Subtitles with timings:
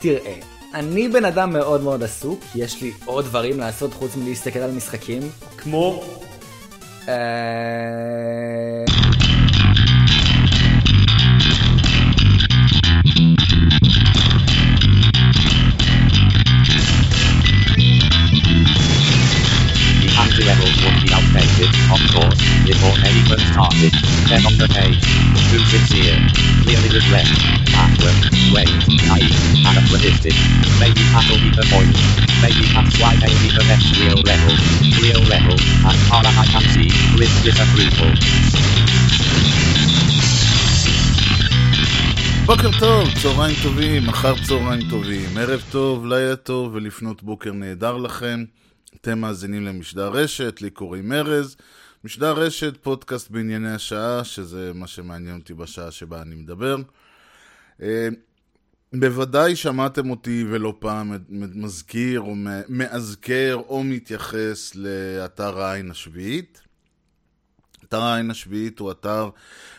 [0.00, 0.34] תראה,
[0.74, 5.22] אני בן אדם מאוד מאוד עסוק, יש לי עוד דברים לעשות חוץ מלהסתכל על משחקים.
[5.56, 6.04] כמו?
[7.08, 7.14] אה...
[21.57, 23.93] be outdated, of course, before anyone started.
[24.29, 25.01] Then on the page,
[25.49, 26.17] too sincere,
[26.61, 27.27] clearly regret,
[27.73, 28.17] backward,
[28.53, 28.69] wait,
[29.09, 30.35] naive, anachronistic.
[30.79, 31.95] Maybe that'll be the point.
[32.41, 34.53] Maybe that's why they need the next real level.
[35.01, 35.57] Real level,
[35.89, 38.13] as far as I can see, with disapproval.
[42.45, 48.43] בוקר טוב, צהריים טובים, אחר צהריים טובים, ערב טוב, לילה טוב ולפנות בוקר נהדר לכם.
[49.08, 51.56] אתם מאזינים למשדר רשת, לי קוראים ארז.
[52.04, 56.76] משדר רשת, פודקאסט בענייני השעה, שזה מה שמעניין אותי בשעה שבה אני מדבר.
[57.82, 58.08] אה,
[58.92, 62.34] בוודאי שמעתם אותי ולא פעם מזכיר או
[62.68, 66.60] מאזכר או מתייחס לאתר העין השביעית.
[67.84, 69.30] אתר העין השביעית הוא אתר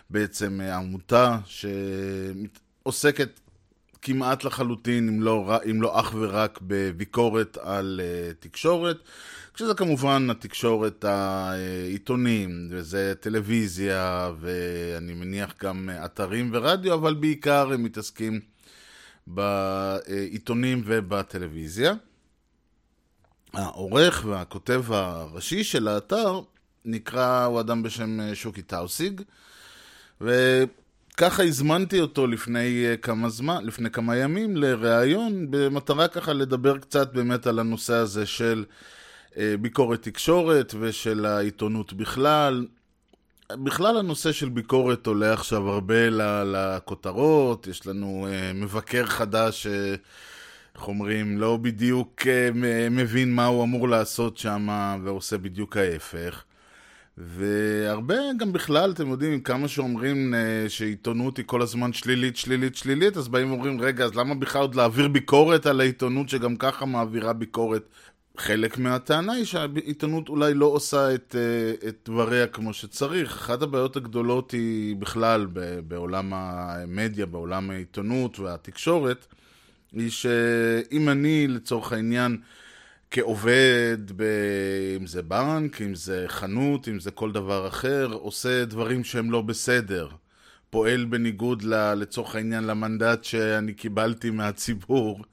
[0.09, 3.39] בעצם אה, עמותה שעוסקת
[4.01, 8.97] כמעט לחלוטין, אם לא, אם לא אך ורק בביקורת על uh, תקשורת,
[9.53, 18.39] כשזה כמובן התקשורת העיתונים, וזה טלוויזיה, ואני מניח גם אתרים ורדיו, אבל בעיקר הם מתעסקים
[19.27, 21.93] בעיתונים ובטלוויזיה.
[23.53, 26.41] העורך והכותב הראשי של האתר
[26.85, 29.21] נקרא, הוא אדם בשם שוקי טאוסיג,
[31.21, 37.47] וככה הזמנתי אותו לפני כמה זמן, לפני כמה ימים לראיון, במטרה ככה לדבר קצת באמת
[37.47, 38.65] על הנושא הזה של
[39.61, 42.67] ביקורת תקשורת ושל העיתונות בכלל.
[43.51, 46.09] בכלל הנושא של ביקורת עולה עכשיו הרבה
[46.45, 49.67] לכותרות, יש לנו מבקר חדש
[50.75, 52.21] איך אומרים, לא בדיוק
[52.91, 54.67] מבין מה הוא אמור לעשות שם
[55.03, 56.43] ועושה בדיוק ההפך.
[57.19, 60.33] והרבה גם בכלל, אתם יודעים, כמה שאומרים
[60.67, 64.75] שעיתונות היא כל הזמן שלילית, שלילית, שלילית, אז באים ואומרים, רגע, אז למה בכלל עוד
[64.75, 67.83] להעביר ביקורת על העיתונות שגם ככה מעבירה ביקורת?
[68.37, 71.35] חלק מהטענה היא שהעיתונות אולי לא עושה את,
[71.87, 73.31] את דבריה כמו שצריך.
[73.31, 75.47] אחת הבעיות הגדולות היא בכלל
[75.87, 79.25] בעולם המדיה, בעולם העיתונות והתקשורת,
[79.91, 82.37] היא שאם אני לצורך העניין
[83.11, 84.23] כעובד, ב...
[84.99, 89.41] אם זה בנק, אם זה חנות, אם זה כל דבר אחר, עושה דברים שהם לא
[89.41, 90.07] בסדר.
[90.69, 91.93] פועל בניגוד ל...
[91.93, 95.23] לצורך העניין למנדט שאני קיבלתי מהציבור.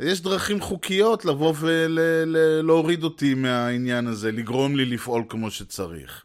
[0.00, 3.04] יש דרכים חוקיות לבוא ולהוריד ול...
[3.04, 6.24] אותי מהעניין הזה, לגרום לי לפעול כמו שצריך.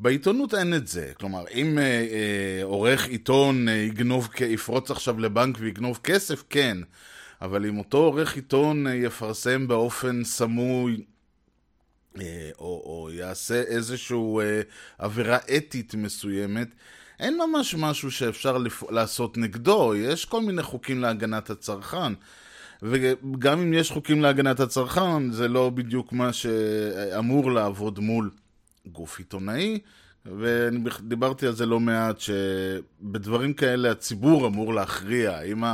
[0.00, 1.12] בעיתונות אין את זה.
[1.14, 6.78] כלומר, אם אה, אה, עורך עיתון אה, יגנוב, יפרוץ עכשיו לבנק ויגנוב כסף, כן.
[7.42, 11.04] אבל אם אותו עורך עיתון אה, יפרסם באופן סמוי,
[12.20, 14.60] אה, או, או יעשה איזושהי אה,
[14.98, 16.68] עבירה אתית מסוימת,
[17.20, 18.82] אין ממש משהו שאפשר לפ...
[18.90, 19.94] לעשות נגדו.
[19.96, 22.12] יש כל מיני חוקים להגנת הצרכן.
[22.82, 28.30] וגם אם יש חוקים להגנת הצרכן, זה לא בדיוק מה שאמור לעבוד מול
[28.86, 29.78] גוף עיתונאי,
[30.26, 35.40] ודיברתי על זה לא מעט, שבדברים כאלה הציבור אמור להכריע.
[35.42, 35.64] אם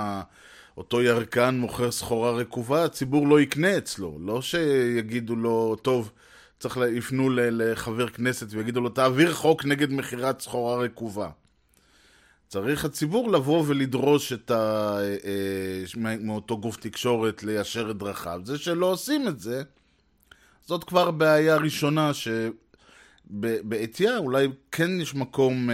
[0.76, 4.18] אותו ירקן מוכר סחורה רקובה, הציבור לא יקנה אצלו.
[4.20, 6.12] לא שיגידו לו, טוב,
[6.58, 11.30] צריך לפנו לחבר כנסת ויגידו לו, תעביר חוק נגד מכירת סחורה רקובה.
[12.48, 14.98] צריך הציבור לבוא ולדרוש את ה...
[16.20, 18.40] מאותו גוף תקשורת ליישר את דרכיו.
[18.44, 19.62] זה שלא עושים את זה,
[20.66, 22.10] זאת כבר בעיה ראשונה
[23.30, 25.70] שבעטייה אולי כן יש מקום,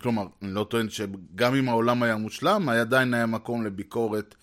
[0.00, 4.34] כלומר, אני לא טוען שגם אם העולם היה מושלם, עדיין היה מקום לביקורת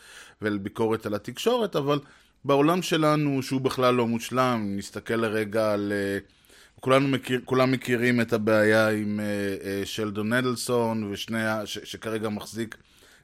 [0.42, 2.00] ולביקורת על התקשורת, אבל
[2.46, 5.94] בעולם שלנו, שהוא בכלל לא מושלם, נסתכל לרגע על...
[6.80, 12.78] כולנו מכיר, כולם מכירים את הבעיה עם uh, שלדון נדלסון, ושני, ש, שכרגע מחזיק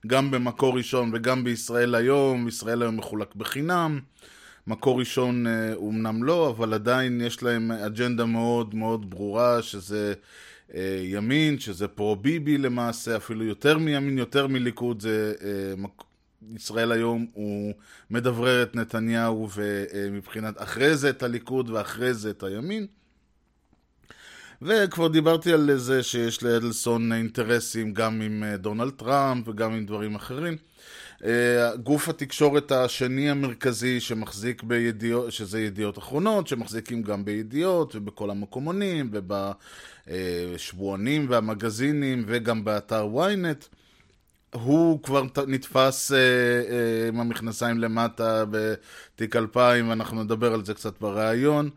[0.08, 4.00] גם במקור ראשון וגם בישראל היום, ישראל היום מחולק בחינם.
[4.68, 10.14] מקור ראשון uh, אומנם לא, אבל עדיין יש להם אג'נדה מאוד מאוד ברורה, שזה
[10.70, 10.74] uh,
[11.04, 15.34] ימין, שזה פרו-ביבי למעשה, אפילו יותר מימין, יותר מליכוד, זה
[15.78, 16.04] מק...
[16.56, 17.74] ישראל היום הוא
[18.10, 22.88] מדברר את נתניהו, ומבחינת אחרי זה את הליכוד ואחרי זה את הימין.
[24.62, 30.58] וכבר דיברתי על זה שיש לאדלסון אינטרסים גם עם דונלד טראמפ וגם עם דברים אחרים.
[31.84, 39.12] גוף התקשורת השני המרכזי שמחזיק בידיעות, שזה ידיעות אחרונות, שמחזיקים גם בידיעות ובכל המקומונים
[40.08, 43.68] ובשבועונים והמגזינים וגם באתר ynet.
[44.54, 51.02] הוא כבר נתפס אה, אה, עם המכנסיים למטה בתיק 2000, אנחנו נדבר על זה קצת
[51.02, 51.70] בריאיון.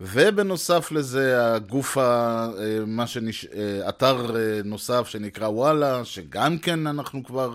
[0.00, 3.46] ובנוסף לזה, הגוף, ה, אה, מה שנש...
[3.88, 7.54] אתר נוסף שנקרא וואלה, שגם כן אנחנו כבר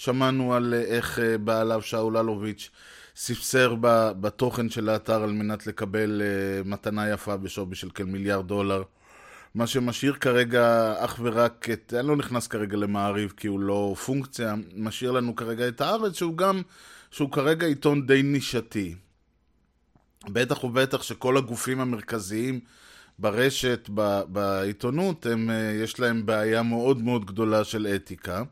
[0.00, 2.70] שמענו על אה, איך אה, בעליו שאול אלוביץ'
[3.16, 3.74] ספסר
[4.20, 8.82] בתוכן של האתר על מנת לקבל אה, מתנה יפה בשווי של כמיליארד דולר.
[9.54, 14.54] מה שמשאיר כרגע אך ורק את, אני לא נכנס כרגע למעריב כי הוא לא פונקציה,
[14.76, 16.62] משאיר לנו כרגע את הארץ שהוא גם,
[17.10, 18.94] שהוא כרגע עיתון די נישתי.
[20.28, 22.60] בטח ובטח שכל הגופים המרכזיים
[23.18, 25.50] ברשת, ב, בעיתונות, הם,
[25.82, 28.42] יש להם בעיה מאוד מאוד גדולה של אתיקה.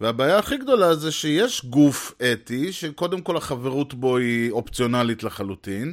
[0.00, 5.92] והבעיה הכי גדולה זה שיש גוף אתי, שקודם כל החברות בו היא אופציונלית לחלוטין,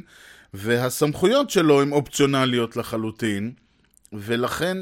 [0.54, 3.52] והסמכויות שלו הן אופציונליות לחלוטין,
[4.12, 4.78] ולכן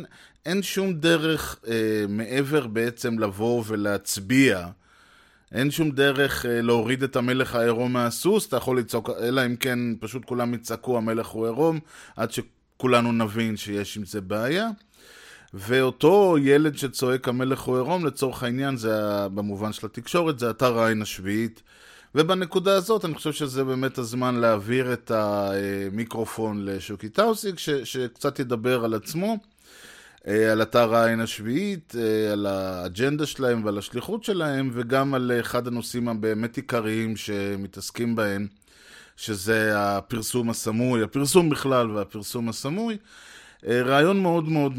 [0.46, 4.66] אין שום דרך אה, מעבר בעצם לבוא ולהצביע.
[5.52, 9.78] אין שום דרך אה, להוריד את המלך העירום מהסוס, אתה יכול לצעוק, אלא אם כן
[10.00, 11.80] פשוט כולם יצעקו המלך הוא עירום,
[12.16, 14.68] עד שכולנו נבין שיש עם זה בעיה.
[15.54, 21.02] ואותו ילד שצועק המלך הוא עירום, לצורך העניין, זה במובן של התקשורת, זה אתר העין
[21.02, 21.62] השביעית.
[22.14, 28.84] ובנקודה הזאת אני חושב שזה באמת הזמן להעביר את המיקרופון לשוקי טאוסיק, ש, שקצת ידבר
[28.84, 29.36] על עצמו,
[30.26, 35.66] אה, על אתר העין השביעית, אה, על האג'נדה שלהם ועל השליחות שלהם, וגם על אחד
[35.66, 38.46] הנושאים הבאמת עיקריים שמתעסקים בהם,
[39.16, 42.96] שזה הפרסום הסמוי, הפרסום בכלל והפרסום הסמוי.
[43.66, 44.78] אה, רעיון מאוד מאוד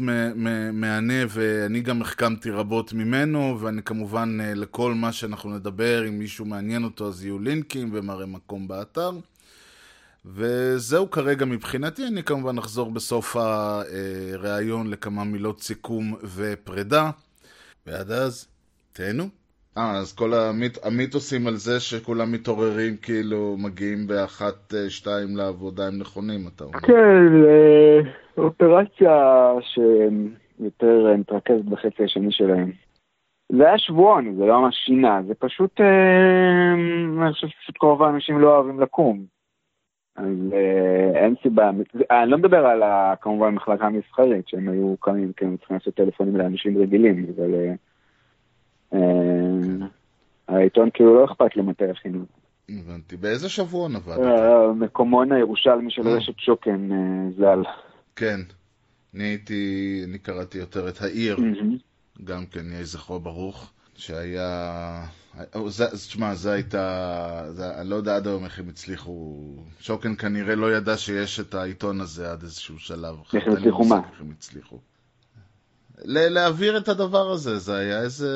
[0.72, 6.44] מהנה, ואני גם החכמתי רבות ממנו, ואני כמובן, אה, לכל מה שאנחנו נדבר, אם מישהו
[6.44, 9.10] מעניין אותו, אז יהיו לינקים ומראה מקום באתר.
[10.26, 17.10] וזהו כרגע מבחינתי, אני כמובן אחזור בסוף הראיון לכמה מילות סיכום ופרידה.
[17.86, 18.48] ועד אז,
[18.92, 19.28] תהנו.
[19.78, 20.78] אה, אז כל המית...
[20.84, 26.80] המיתוסים על זה שכולם מתעוררים, כאילו מגיעים באחת, אה, שתיים לעבודה הם נכונים, אתה אומר.
[26.80, 27.32] כן,
[28.38, 32.72] אופרציה שיותר אה, מתרכזת בחצי השני שלהם.
[33.52, 36.72] זה היה שבועון, זה לא ממש שינה, זה פשוט, אה,
[37.22, 39.24] אני חושב שפשוט כל רוב האנשים לא אוהבים לקום.
[40.16, 41.70] אז אה, אין סיבה,
[42.10, 45.94] אני לא מדבר על ה- כמובן המחלקה המסחרית, שהם היו קמים, כי הם צריכים לעשות
[45.94, 47.50] טלפונים לאנשים רגילים, אבל
[50.48, 52.24] העיתון כאילו לא אכפת לו מתי הכינו.
[52.68, 53.16] הבנתי.
[53.16, 54.18] באיזה שבועון עבדת?
[54.76, 56.02] מקומון הירושלמי של.
[56.08, 56.88] רשת שוקן
[57.36, 57.62] ז"ל.
[58.16, 58.40] כן.
[59.14, 61.76] אני הייתי, אני קראתי יותר את העיר, מהמם.
[62.24, 65.06] גם כן, יהי זכרו ברוך, שהיה...
[65.38, 67.46] אה, תשמע, זה הייתה...
[67.50, 69.56] זה, אני לא יודע עד היום איך הם הצליחו...
[69.80, 73.16] שוקן כנראה לא ידע שיש את העיתון הזה עד איזשהו שלב.
[73.34, 74.00] איך הם הצליחו מה?
[74.12, 74.78] איך הם הצליחו.
[76.04, 78.28] להעביר את הדבר הזה, זה היה איזה...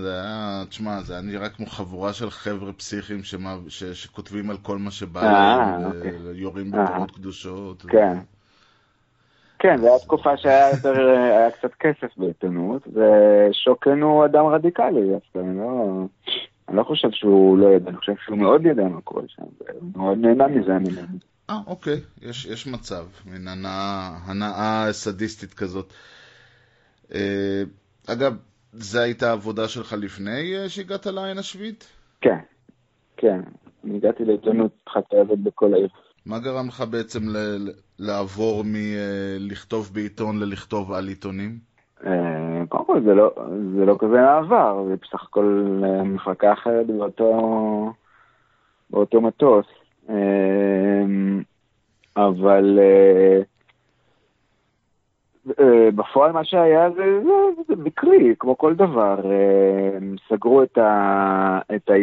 [0.00, 0.64] זה היה...
[0.68, 4.90] תשמע, זה היה נראה כמו חבורה של חבר'ה פסיכיים שמה, ש, שכותבים על כל מה
[4.90, 6.16] שבא אה, להם, אוקיי.
[6.16, 6.84] ויורים אה.
[6.84, 7.82] בתורות קדושות.
[7.88, 8.18] כן.
[9.62, 15.38] כן, זו הייתה תקופה שהיה יותר, היה קצת כסף בעיתונות, ושוקן הוא אדם רדיקלי, דווקא,
[15.38, 16.04] אני לא,
[16.68, 19.42] אני לא חושב שהוא לא ידע, אני חושב שהוא מאוד ידע מה קורה שם,
[19.96, 21.18] מאוד נהנה מזה ממנו.
[21.50, 25.92] אה, אוקיי, יש, יש מצב, מין הנאה, הנאה סדיסטית כזאת.
[27.14, 27.62] אה,
[28.06, 28.36] אגב,
[28.72, 31.86] זו הייתה העבודה שלך לפני אה, שהגעת לעין השביעית?
[32.20, 32.38] כן,
[33.16, 33.40] כן,
[33.84, 35.88] אני הגעתי לעיתונות, התחלתי לעבוד בכל העיר.
[36.26, 37.72] מה גרם לך בעצם ל-
[38.02, 41.58] לעבור מלכתוב בעיתון ללכתוב על עיתונים?
[42.06, 43.30] אה, קודם כל זה לא,
[43.76, 47.92] זה לא כזה מעבר, זה בסך הכל אה, מחלקה אחרת באותו,
[48.90, 49.66] באותו מטוס.
[50.08, 51.04] אה,
[52.16, 52.78] אבל
[55.94, 59.20] בפועל מה שהיה זה, זה, זה מקרי, כמו כל דבר.
[60.28, 61.58] סגרו את ה...
[61.76, 61.94] את ה...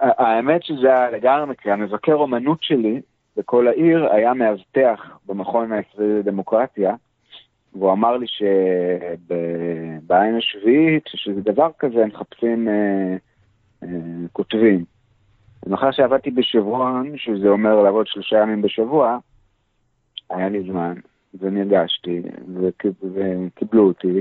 [0.00, 1.72] האמת שזה היה לגמרי מקרי.
[1.72, 3.00] המבקר אומנות שלי
[3.36, 6.94] בכל העיר היה מאבטח במכון הישראלי לדמוקרטיה.
[7.74, 13.16] והוא אמר לי שבעין השביעית, שזה דבר כזה, הם מחפשים אה,
[13.82, 13.88] אה,
[14.32, 14.84] כותבים.
[15.66, 19.18] ומאחר שעבדתי בשבועון, שזה אומר לעבוד שלושה ימים בשבוע,
[20.30, 20.94] היה לי זמן,
[21.40, 22.22] וניגשתי,
[22.60, 24.20] וק- וקיבלו אותי,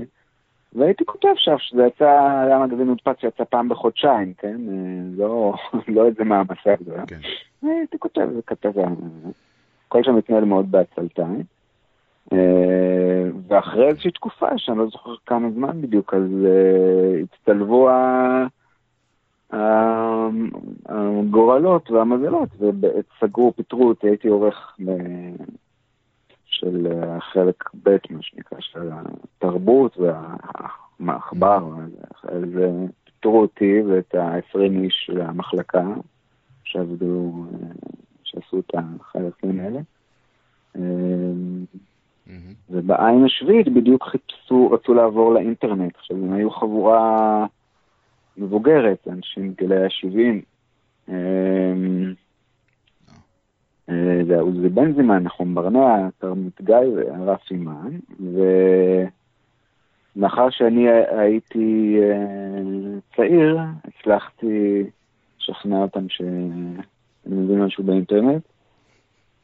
[0.73, 2.09] והייתי כותב שם שזה יצא,
[2.47, 4.57] היה מגזין מודפס שיצא פעם בחודשיים, כן?
[4.69, 4.73] אה,
[5.17, 5.53] לא,
[5.95, 7.05] לא איזה מעמסה גדולה.
[7.05, 7.19] כן.
[7.61, 8.85] הייתי כותב, זה כתבה.
[9.87, 11.43] הכל שם מתנהל מאוד בעצלתיים.
[12.33, 17.89] אה, ואחרי איזושהי תקופה, שאני לא זוכר כמה זמן בדיוק, אז אה, הצטלבו
[20.85, 24.77] הגורלות והמזלות, וסגרו, פיטרו אותי, הייתי עורך
[26.45, 29.97] של החלק ב', מה שנקרא, של התרבות
[30.99, 31.69] מעכבר,
[32.23, 32.71] אז אה,
[33.03, 35.83] פיטרו אותי ואת ה-20 איש למחלקה,
[36.75, 37.67] שעבדו, אה,
[38.23, 39.79] שעשו את החלקים האלה.
[40.75, 40.81] אה.
[42.69, 45.95] ובעין השביעית בדיוק חיפשו, רצו לעבור לאינטרנט.
[45.95, 47.45] עכשיו, הם היו חבורה
[48.37, 50.41] מבוגרת, אנשים בגילי ה-70.
[53.87, 57.97] זה היה עוזי בנזימן, נחום ברנע, כרמית גיא והרף אימן.
[60.15, 62.61] ומאחר שאני הייתי אה,
[63.15, 64.83] צעיר, הצלחתי
[65.49, 66.49] לשכנע אותם שאני
[67.25, 68.41] מבין משהו באינטרנט.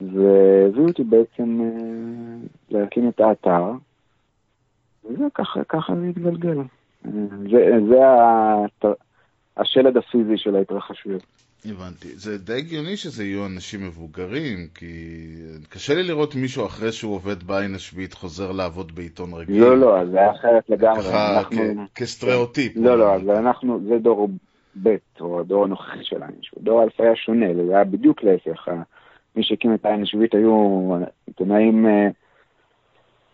[0.02, 2.48] והביאו אותי בעצם אה,
[2.80, 3.64] להקים את האתר,
[5.06, 6.58] וזה ככה, ככה זה התגלגל.
[6.58, 7.12] אה,
[7.52, 8.98] זה, זה הת-
[9.58, 11.24] השלד הפיזי של ההתרחשויות.
[11.66, 12.08] הבנתי.
[12.08, 14.86] זה די הגיוני שזה יהיו אנשים מבוגרים, כי
[15.70, 19.62] קשה לי לראות מישהו אחרי שהוא עובד בעין השביעית חוזר לעבוד בעיתון רגיל.
[19.62, 21.02] לא, לא, זה היה אחרת לגמרי.
[21.02, 21.64] ככה אנחנו...
[21.96, 22.74] כסטריאוטיפ.
[22.76, 24.30] לא, לא, אז אנחנו, זה דור
[24.84, 26.34] ב', או הדור הנוכחי שלנו.
[26.58, 28.68] דור אלף היה שונה, זה היה בדיוק להפך.
[29.36, 30.96] מי שהקים את העין השביעית היו
[31.28, 32.08] עיתונאים אה,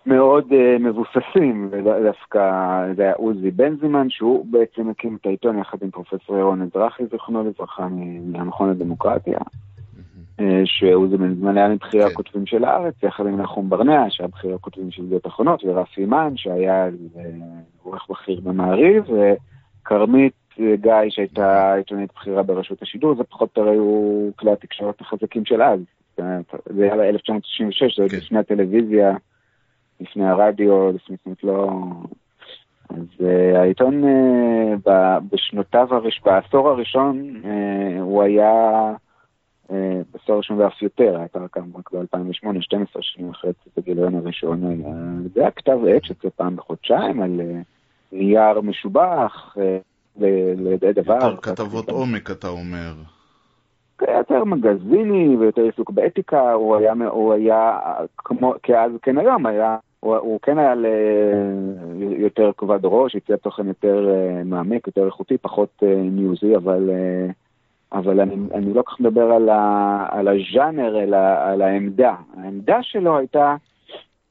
[0.05, 2.41] מאוד אה, מבוססים, ודווקא
[2.95, 7.43] זה היה עוזי בנזימן, שהוא בעצם הקים את העיתון יחד עם פרופסור ירון אזרחי, זיכרונו
[7.43, 7.87] לברכה,
[8.25, 9.39] מהמכון לדמוקרטיה.
[10.39, 12.11] אה, שעוזי בנזימן היה מבכירי כן.
[12.11, 16.33] הכותבים של הארץ, יחד עם נחום ברנע, שהיה בכיר הכותבים של ידיעות אחרונות, ורפי מן,
[16.35, 16.89] שהיה
[17.83, 19.03] עורך בכיר במעריב,
[19.83, 25.45] וכרמית גיא, שהייתה עיתונאית בכירה ברשות השידור, זה פחות או יותר היו כלי התקשורת החזקים
[25.45, 25.79] של אז.
[26.17, 28.17] זה היה ב-1996, זה עוד כן.
[28.17, 29.15] לפני הטלוויזיה,
[29.99, 31.71] לפני הרדיו, לפני, זאת לא...
[32.89, 38.93] אז uh, העיתון uh, ב- בשנותיו, הראש, בעשור הראשון, uh, הוא היה,
[39.69, 39.73] uh,
[40.11, 44.83] בעשור הראשון ואף יותר, האתר קם רק ב-2008, 12 שנים אחרי צאת הגיליון הראשון,
[45.33, 47.63] זה היה כתב עת שיוצא פעם בחודשיים על uh,
[48.11, 49.59] נייר משובח, uh,
[50.19, 51.13] ל- לידי דבר.
[51.13, 52.93] יותר כתבות עומק, אתה אומר.
[54.01, 57.79] יותר מגזיני ויותר עיסוק באתיקה, הוא היה, הוא היה
[58.17, 60.85] כמו, כאז כן היום, היה, הוא, הוא כן היה ל,
[62.17, 67.31] יותר כובד ראש, הציע תוכן יותר אה, מעמיק, יותר איכותי, פחות אה, ניוזי, אבל, אה,
[67.99, 72.15] אבל אני, אני לא כל כך מדבר על, ה, על הז'אנר, אלא על העמדה.
[72.37, 73.55] העמדה שלו הייתה,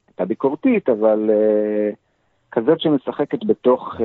[0.07, 1.29] הייתה ביקורתית, אבל
[2.51, 3.95] כזאת שמשחקת בתוך,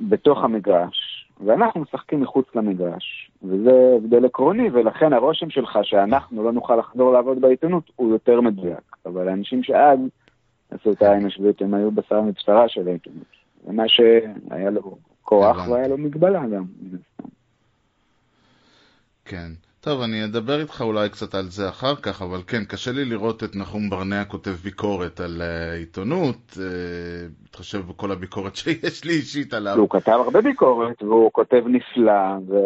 [0.00, 1.26] בתוך המגרש.
[1.44, 7.40] ואנחנו משחקים מחוץ למגרש, וזה הבדל עקרוני, ולכן הרושם שלך שאנחנו לא נוכל לחזור לעבוד
[7.40, 8.96] בעיתונות הוא יותר מדויק.
[9.06, 9.98] אבל האנשים שאז
[10.70, 13.26] עשו את העין השביעית, הם היו בשר מבשרה של העיתונות.
[13.66, 15.68] זה מה שהיה לו כוח.
[15.68, 16.64] והיה לו מגבלה גם.
[19.24, 19.48] כן.
[19.86, 23.44] טוב, אני אדבר איתך אולי קצת על זה אחר כך, אבל כן, קשה לי לראות
[23.44, 26.64] את נחום ברנע כותב ביקורת על אה, עיתונות, אה,
[27.42, 29.78] בהתחשב בכל הביקורת שיש לי אישית עליו.
[29.78, 32.56] הוא כתב הרבה ביקורת, והוא כותב נפלא, ו...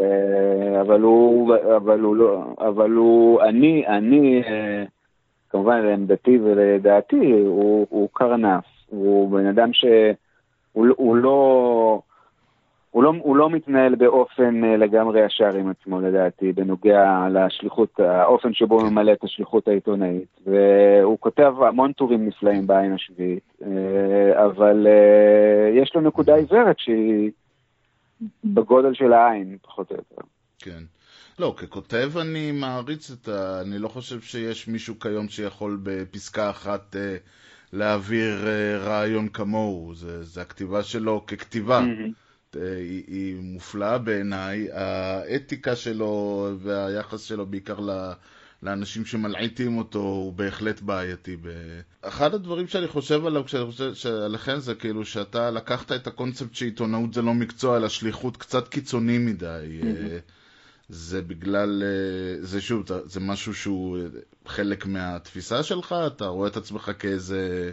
[0.80, 4.84] אבל הוא, אבל הוא לא, אבל הוא, אני, אני, אה,
[5.50, 12.02] כמובן לעמדתי ולדעתי, הוא, הוא קרנף, הוא בן אדם שהוא הוא לא,
[12.90, 18.54] הוא לא, הוא לא מתנהל באופן אה, לגמרי ישר עם עצמו לדעתי, בנוגע לשליחות, האופן
[18.54, 24.86] שבו הוא ממלא את השליחות העיתונאית, והוא כותב המון טורים נפלאים בעין השביעית, אה, אבל
[24.86, 27.30] אה, יש לו נקודה עיוורת שהיא
[28.44, 30.22] בגודל של העין, פחות או יותר.
[30.58, 30.82] כן.
[31.38, 33.60] לא, ככותב אני מעריץ את ה...
[33.60, 37.16] אני לא חושב שיש מישהו כיום שיכול בפסקה אחת אה,
[37.72, 39.94] להעביר אה, רעיון כמוהו.
[39.94, 41.78] זה, זה הכתיבה שלו ככתיבה.
[41.78, 41.84] אה,
[42.56, 44.68] היא, היא מופלאה בעיניי.
[44.72, 48.12] האתיקה שלו והיחס שלו בעיקר ל...
[48.62, 51.36] לאנשים שמלעיטים אותו הוא בהחלט בעייתי.
[52.02, 57.14] אחד הדברים שאני חושב עליו כשאני חושב שעליכם זה כאילו שאתה לקחת את הקונספט שעיתונאות
[57.14, 59.80] זה לא מקצוע אלא שליחות קצת קיצוני מדי.
[59.82, 60.18] אה,
[60.88, 64.02] זה בגלל, אה, זה שוב, זה משהו שהוא אה,
[64.46, 65.94] חלק מהתפיסה שלך?
[66.06, 67.70] אתה רואה את עצמך כאיזה,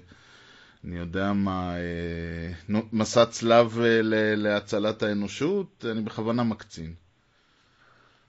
[0.86, 4.00] אני יודע מה, אה, מסע צלב אה,
[4.36, 5.86] להצלת האנושות?
[5.91, 6.91] אני בכוונה מקצין.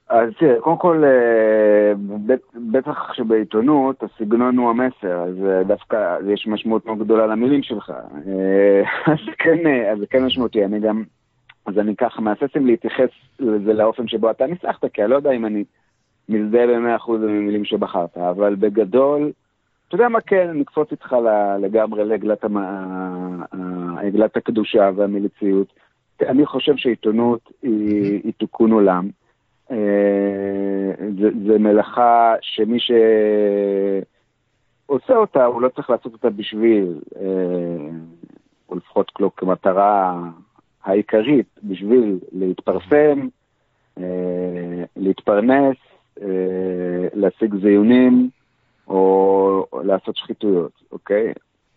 [0.08, 1.92] אז תראה, קודם כל, אה,
[2.26, 7.90] בט- בטח שבעיתונות הסגנון הוא המסר, אז דווקא יש משמעות מאוד גדולה למילים שלך.
[9.12, 9.58] אז כן,
[9.92, 11.02] אז כן משמעותי, אני גם,
[11.66, 15.30] אז אני ככה מהסס אם להתייחס לזה לאופן שבו אתה ניסחת, כי אני לא יודע
[15.30, 15.64] אם אני
[16.28, 19.32] מזדהה במאה אחוז עם המילים שבחרת, אבל בגדול,
[19.88, 21.16] אתה יודע מה כן, נקפוץ איתך
[21.60, 23.42] לגמרי לעגלת המ-
[24.36, 25.72] הקדושה והמליציות.
[26.22, 29.08] אני חושב שעיתונות היא, היא תיקון עולם.
[29.70, 29.76] אה,
[31.46, 32.78] זה מלאכה שמי
[34.86, 37.88] שעושה אותה, הוא לא צריך לעשות אותה בשביל אה,
[38.68, 40.20] או לפחות לא כמטרה
[40.84, 43.28] העיקרית בשביל להתפרסם,
[43.98, 45.76] אה, להתפרנס,
[47.14, 48.30] להשיג זיונים
[48.88, 51.32] או, או לעשות שחיתויות, אוקיי?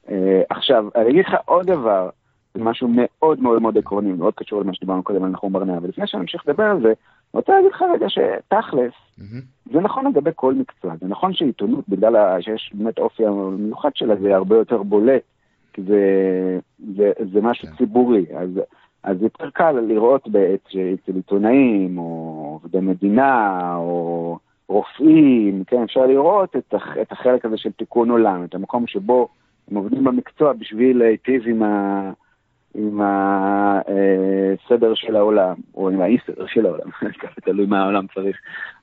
[0.09, 2.09] אה, עכשיו, אני אגיד לך עוד דבר,
[2.57, 6.21] משהו מאוד מאוד מאוד עקרוני, מאוד קשור למה שדיברנו קודם על נחום ברנע, ולפני שאני
[6.21, 6.93] אמשיך לדבר על זה, אני
[7.39, 9.41] רוצה להגיד לך רגע שתכלס, מהמם.
[9.73, 14.15] זה נכון לגבי כל מקצוע, זה נכון שעיתונות, בגלל ה- שיש באמת אופי המיוחד שלה,
[14.15, 15.21] זה הרבה יותר בולט,
[15.73, 15.99] כי זה,
[16.95, 17.73] זה, זה משהו כן.
[17.77, 18.49] ציבורי, אז,
[19.03, 20.27] אז יותר קל לראות
[20.67, 24.37] שאצל עיתונאים, או עובדי מדינה, או
[24.71, 29.27] רופאים, כן, אפשר לראות את, הח, את החלק הזה של תיקון עולם, את המקום שבו
[29.71, 32.11] הם עובדים במקצוע בשביל להיטיב עם ה...
[32.75, 38.37] עם הסדר של העולם, או עם האי סדר של העולם, ככה תלוי מה העולם צריך.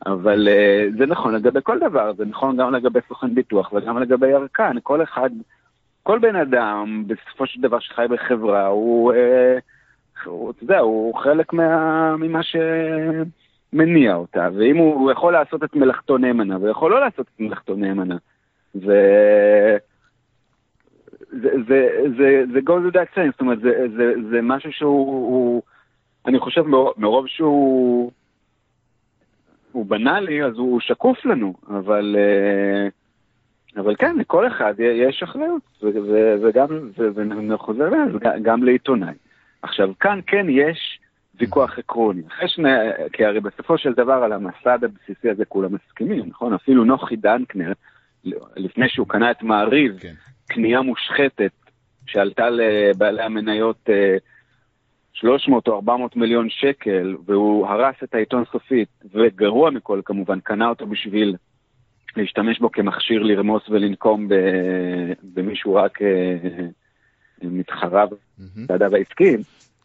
[0.06, 4.28] אבל אה, זה נכון לגבי כל דבר, זה נכון גם לגבי סוכן ביטוח וגם לגבי
[4.28, 4.76] ירקן.
[4.82, 5.30] כל אחד,
[6.02, 9.58] כל בן אדם, בסופו של דבר שחי בחברה, הוא, אה,
[10.24, 12.42] הוא, אתה יודע, הוא חלק מה, ממה
[13.70, 17.74] שמניע אותה, ואם הוא, הוא יכול לעשות את מלאכתו נאמנה, ויכול לא לעשות את מלאכתו
[17.74, 18.16] נאמנה.
[18.74, 18.92] ו...
[21.30, 25.62] זה, זה, זה, זה goes without saying, זאת אומרת, זה, זה, זה משהו שהוא, הוא,
[26.26, 28.12] אני חושב מרוב, מרוב שהוא
[29.72, 32.88] הוא בנאלי, אז הוא שקוף לנו, אבל, אה,
[33.80, 35.62] אבל כן, לכל אחד יש אחריות,
[36.42, 36.66] וגם,
[37.14, 39.14] ואני חוזר לזה, גם לעיתונאי.
[39.62, 41.00] עכשיו, כאן כן יש
[41.40, 42.68] ויכוח עקרוני, אחרי שני,
[43.12, 46.54] כי הרי בסופו של דבר על המסד הבסיסי הזה כולם מסכימים, נכון?
[46.54, 47.72] אפילו נוחי דנקנר,
[48.56, 50.14] לפני שהוא קנה את מעריב, כן.
[50.46, 51.52] קנייה מושחתת
[52.06, 54.16] שעלתה לבעלי המניות אה,
[55.12, 60.86] 300 או 400 מיליון שקל, והוא הרס את העיתון סופית, וגרוע מכל כמובן, קנה אותו
[60.86, 61.36] בשביל
[62.16, 64.28] להשתמש בו כמכשיר לרמוס ולנקום
[65.34, 66.36] במישהו רק אה,
[67.42, 68.04] מתחרה
[68.38, 68.64] מהמם.
[68.64, 69.40] בצעדיו העסקיים.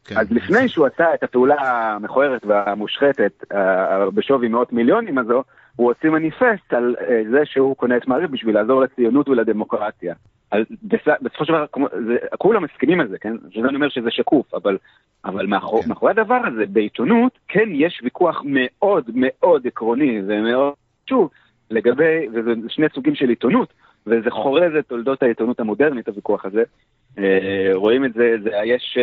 [0.06, 0.18] כן.
[0.18, 5.44] אז לפני שהוא עשה את הפעולה המכוערת והמושחתת אה, בשווי מאות מיליונים הזו,
[5.76, 10.14] הוא הוציא מניפסט על אה, זה שהוא קונה את מעריב בשביל לעזור לציונות ולדמוקרטיה.
[11.22, 11.66] בסופו של דבר,
[12.08, 13.34] זה- כולם מסכימים על זה, כן?
[13.52, 14.78] שזה אני אומר שזה שקוף, אבל,
[15.26, 15.90] אבל מאחור, כן.
[15.90, 20.74] מאחורי הדבר הזה, בעיתונות, כן יש ויכוח מאוד מאוד עקרוני ומאוד
[21.06, 21.30] חשוב
[21.72, 23.74] לגבי, וזה שני סוגים של עיתונות,
[24.08, 26.64] וזה חורז את תולדות העיתונות המודרנית, הוויכוח הזה.
[27.18, 28.98] אה, רואים את זה, זה יש...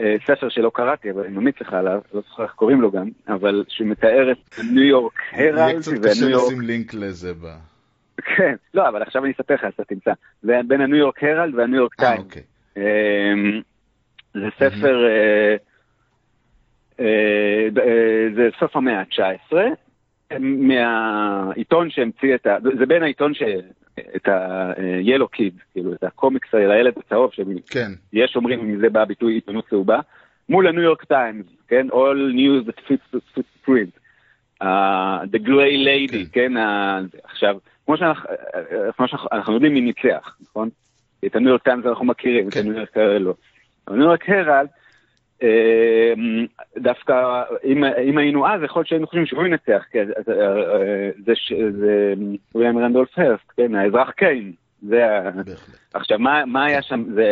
[0.00, 2.90] אה, אה, ספר שלא קראתי, אבל אני ממליץ לך עליו, לא זוכר איך קוראים לו
[2.90, 6.46] גם, אבל שמתאר את ניו יורק הרלד קשה וניו יורק...
[6.46, 7.46] לשים לינק לזה ב...
[8.36, 10.12] כן, לא, אבל עכשיו אני אספר לך, אז אתה תמצא.
[10.42, 12.20] זה בין הניו יורק הרלד והניו יורק אה, טיים.
[12.20, 12.42] אוקיי.
[12.76, 13.60] אמ,
[14.34, 15.56] זה ספר, אה,
[17.00, 19.52] אה, אה, זה סוף המאה ה-19,
[20.40, 22.56] מהעיתון שהמציא את ה...
[22.78, 23.42] זה בין העיתון ש...
[24.16, 27.30] את ה-Yellow Kid, כאילו, את הקומיקס, הילד הצהוב,
[27.70, 27.92] כן.
[28.12, 30.00] יש אומרים מזה בא הביטוי עיתונות צהובה,
[30.48, 31.86] מול הניו יורק טיימס, כן?
[31.92, 34.00] All news that fits fits print.
[34.62, 34.66] Uh,
[35.32, 36.52] the gray lady, כן.
[36.52, 36.56] כן?
[36.56, 40.68] Uh, עכשיו, כמו שאנחנו, uh, אנחנו יודעים מי ניצח, נכון?
[41.26, 42.60] את הניו יורק טיימס אנחנו מכירים, את כן.
[42.60, 43.34] הניו יורק לא.
[43.88, 44.64] הניו יורק הרלד, אה,
[46.78, 52.14] דווקא, אם, אם היינו אז, יכול להיות שהיינו חושבים שהוא ינצח, אה, זה,
[52.54, 53.74] וויליאם רנדולף הרסט, כן?
[53.74, 54.52] האזרח קיין.
[54.82, 55.30] זה ה...
[55.94, 57.04] עכשיו, מה, מה היה שם?
[57.14, 57.26] זה...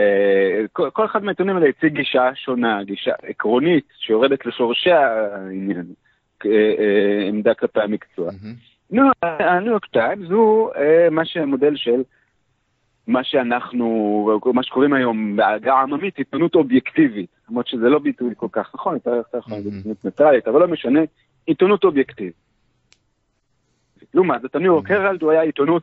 [0.73, 5.87] כל, כל אחד מהעיתונים האלה הציג גישה שונה, גישה עקרונית, שיורדת לשורשי העניין,
[6.47, 8.31] אה, אה, עמדה כלפי המקצוע.
[8.91, 12.03] נו, הניו יורק טיימס הוא אה, מה שמודל של
[13.09, 17.31] מה שאנחנו, מה שקוראים היום בעגה העממית, עיתונות אובייקטיבית.
[17.51, 18.99] למרות שזה לא ביטוי כל כך נכון,
[19.35, 19.73] נכון, זה Mhm.
[19.75, 21.01] עיתונות ניטרלית, אבל לא משנה,
[21.47, 22.35] עיתונות אובייקטיבית.
[24.15, 25.83] לעומת זאת, הניו יורק הרלד הוא היה עיתונות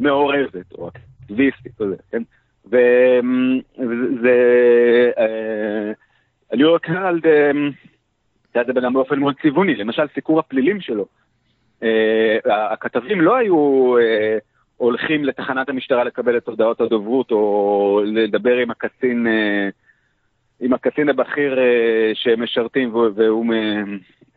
[0.00, 2.22] מעורבת, או אקטיביסטית, זה, כן?
[2.66, 4.32] וזה,
[5.18, 5.92] אה,
[6.52, 7.50] הניו יורק הרלד, אה,
[8.54, 11.06] היה זה גם באופן מאוד צבעוני, למשל סיקור הפלילים שלו.
[11.82, 12.38] אה,
[12.72, 14.38] הכתבים לא היו אה,
[14.84, 19.68] הולכים לתחנת המשטרה לקבל את הודעות הדוברות או לדבר עם הקצין, אה,
[20.60, 23.54] עם הקצין הבכיר אה, שהם משרתים והוא-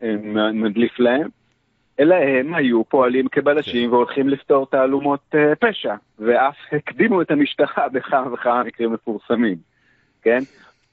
[0.02, 1.28] אה, מדליף להם,
[2.00, 8.64] אלא הם היו פועלים כבלשים והולכים לפתור תעלומות פשע, ואף הקדימו את המשטרה בכמה וכמה
[8.64, 9.56] מקרים מפורסמים,
[10.22, 10.40] כן?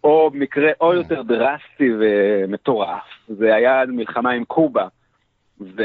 [0.03, 4.87] או מקרה עוד יותר דרסטי ומטורף, זה היה מלחמה עם קובה,
[5.61, 5.83] ו...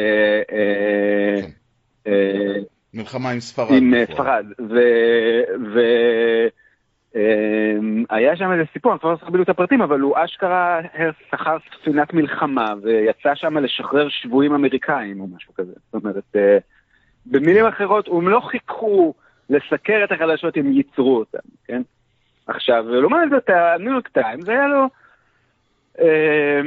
[2.94, 2.98] אה.
[2.98, 3.72] אה, מלחמה עם ספרד.
[3.72, 4.44] עם אה, בפועל.
[4.55, 4.66] ספרד,
[8.11, 10.81] והיה שם איזה סיפור, אני לא זוכר בדיוק את הפרטים, אבל הוא אשכרה
[11.31, 15.72] שכר ספינת מלחמה, ויצא שם לשחרר שבויים אמריקאים או משהו כזה.
[15.92, 16.59] זאת אומרת, אה,
[17.26, 19.14] במילים אחרות, הם לא חיכו
[19.50, 21.83] לסקר את החדשות, הם ייצרו אותם, כן?
[22.46, 24.87] עכשיו, לעומת זאת, הניו יורק טיימס היה לו
[26.00, 26.61] אה,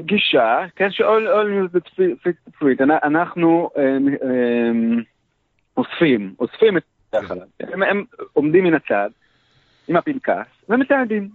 [0.00, 1.78] גישה, כן, ש-all all news
[2.62, 4.70] print, אנ- אנחנו אה, אה,
[5.76, 6.82] אוספים, אוספים את
[7.12, 9.10] החלב, הם, הם עומדים מן הצד
[9.88, 11.28] עם הפנקס ומתעדים.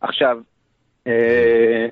[0.00, 0.38] עכשיו,
[1.06, 1.86] אה,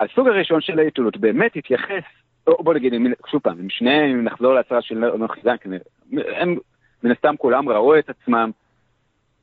[0.00, 2.04] הסוג הראשון של העיתונות באמת התייחס,
[2.46, 2.94] או בוא נגיד,
[3.26, 5.78] שוב פעם, אם שניהם, אם נחזור להצהרה של נוחי זנקנר,
[6.12, 6.56] הם
[7.02, 8.50] מן הסתם כולם ראו את עצמם,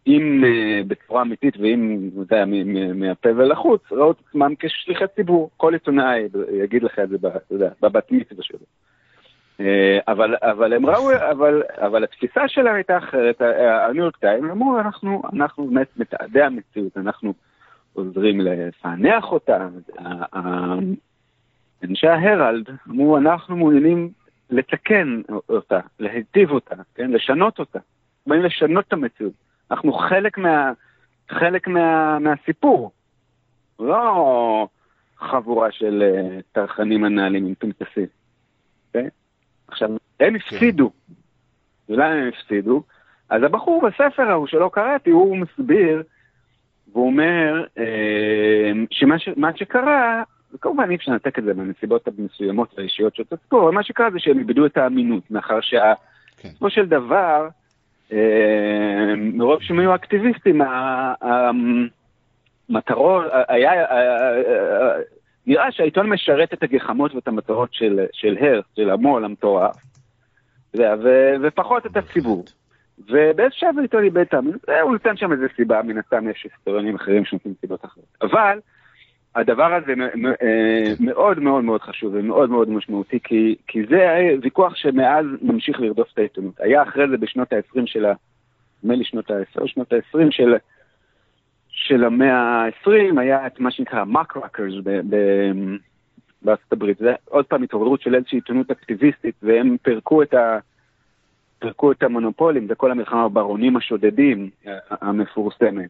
[0.08, 5.50] אם אה, בצורה אמיתית ואם, מ- מ- מהפה ולחוץ, ראו את עצמם כשליחי ציבור.
[5.58, 6.28] כל עיתונאי
[6.64, 7.18] יגיד לך את זה,
[7.82, 8.60] בבת מצווה שלו.
[9.60, 14.52] אה, אבל, אבל הם ראו, אבל, אבל התפיסה שלהם הייתה אחרת, ה- הניו יורק טיים
[14.52, 17.34] אמרו, אנחנו, אנחנו באמת מתעדי המציאות, אנחנו
[17.94, 19.68] עוזרים לפענח אותה.
[19.98, 20.76] ה- ה-
[21.84, 24.10] אנשי ההרלד אמרו, אנחנו מעוניינים
[24.50, 27.12] לתקן אותה, להיטיב אותה, כן?
[27.12, 27.80] לשנות אותה.
[28.28, 29.34] באים לשנות את המציאות.
[29.72, 30.72] אנחנו חלק, מה,
[31.30, 32.92] חלק מה, מהסיפור.
[33.80, 34.68] לא
[35.18, 38.06] חבורה של אה, טרחנים מנהלים עם פנקסים.
[38.88, 39.10] אוקיי?
[39.68, 40.92] עכשיו, הם הפסידו.
[41.90, 42.84] ולמה הם הפסידו?
[43.30, 46.04] אז הבחור בספר ההוא שלא קראתי, הוא מסביר,
[46.92, 53.16] והוא אומר אה, שמה ש, שקרה, וכמובן אי אפשר לנתק את זה מהנסיבות המסוימות והאישיות
[53.16, 55.94] של הסיפור, אבל מה שקרה זה שהם איבדו את האמינות, מאחר שה...
[56.38, 56.50] כן.
[56.70, 57.48] של דבר,
[58.12, 60.62] אה, מרוב שהם היו אקטיביסטים,
[62.70, 63.86] המטרות, היה,
[65.48, 69.76] נראה שהעיתון משרת את הגחמות ואת המטרות של, של הרס, של המו"ל המטורף,
[71.42, 72.46] ופחות את הציבור.
[73.00, 76.96] ובאיזשהו שלב העיתון איבד את האמינות, הוא נותן שם איזה סיבה, מן הסתם יש היסטוריונים
[76.96, 78.06] אחרים שנותנים סיבות אחרות.
[78.22, 78.60] אבל
[79.36, 79.94] הדבר הזה
[80.42, 86.08] אה, מאוד מאוד מאוד חשוב ומאוד מאוד משמעותי, כי, כי זה ויכוח שמאז ממשיך לרדוף
[86.14, 86.54] את העיתונות.
[86.60, 88.14] היה אחרי זה בשנות ה-20 של ה...
[88.84, 90.56] נדמה לי שנות ה-10 או שנות ה-20 של,
[91.88, 94.74] של המאה ה-20, היה את מה שנקרא muckrakers
[96.42, 96.98] בארצות הברית.
[96.98, 100.60] זה עוד פעם התעוררות של איזושהי עיתונות אקטיביסטית, והם פירקו את ה...
[101.60, 104.50] פירקו את המונופולים, זה כל המלחמה בברונים השודדים
[104.90, 105.90] המפורסמת.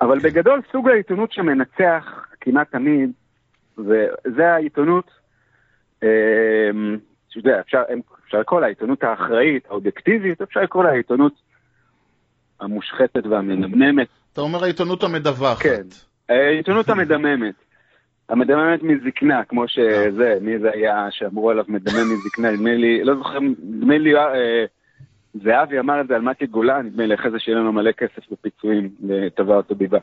[0.00, 3.10] אבל בגדול סוג העיתונות שמנצח כמעט תמיד,
[3.78, 5.10] וזה העיתונות,
[5.98, 6.08] שאתה
[7.36, 7.82] יודע, אפשר,
[8.24, 11.32] אפשר לקרוא לה העיתונות האחראית, האובייקטיבית, אפשר לקרוא לה העיתונות
[12.60, 14.08] המושחתת והמנמנמת.
[14.32, 15.62] אתה אומר העיתונות המדווחת.
[15.62, 15.82] כן.
[16.28, 17.54] העיתונות המדממת.
[18.28, 23.38] המדממת מזקנה, כמו שזה, מי זה היה שאמרו עליו מדמם מזקנה, נדמה לי, לא זוכר,
[23.62, 24.64] נדמה לי, אה,
[25.34, 28.32] זהבי אמר את זה על מתי גולן, נדמה לי אחרי זה שיהיה לנו מלא כסף
[28.32, 29.98] בפיצויים לטבע אותו ביבה.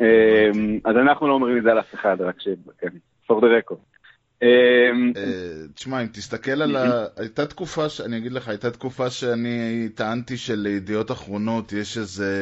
[0.00, 0.50] אה,
[0.84, 2.48] אז אנחנו לא אומרים את זה על אף אחד, רק ש...
[2.78, 2.88] כן,
[3.30, 4.01] for the record.
[4.42, 4.48] אה,
[5.16, 7.06] אה, תשמע, אם תסתכל על ה...
[7.16, 8.00] הייתה תקופה, ש...
[8.00, 12.34] אני אגיד לך, הייתה תקופה שאני טענתי שלידיעות אחרונות יש איזה,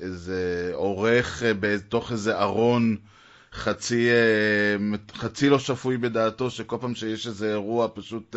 [0.00, 2.96] איזה עורך אה, בתוך איזה ארון
[3.52, 4.76] חצי, אה,
[5.14, 8.36] חצי לא שפוי בדעתו, שכל פעם שיש איזה אירוע פשוט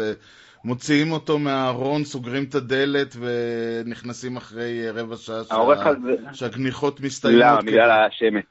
[0.66, 6.34] מוציאים אותו מהארון, סוגרים את הדלת ונכנסים אחרי אה, רבע שעה שה...
[6.34, 7.62] שהגניחות מסתיימות?
[7.62, 8.44] כדי, בגלל השמש.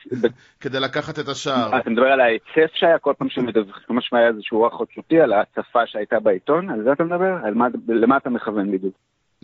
[0.61, 1.79] כדי לקחת את השער.
[1.79, 5.87] אתה מדבר על ההיצף שהיה כל פעם שמדווחים, משמע היה איזשהו רוח חודשותי על ההצפה
[5.87, 6.70] שהייתה בעיתון?
[6.70, 7.35] על זה אתה מדבר?
[7.55, 8.94] מה, למה אתה מכוון בדיוק?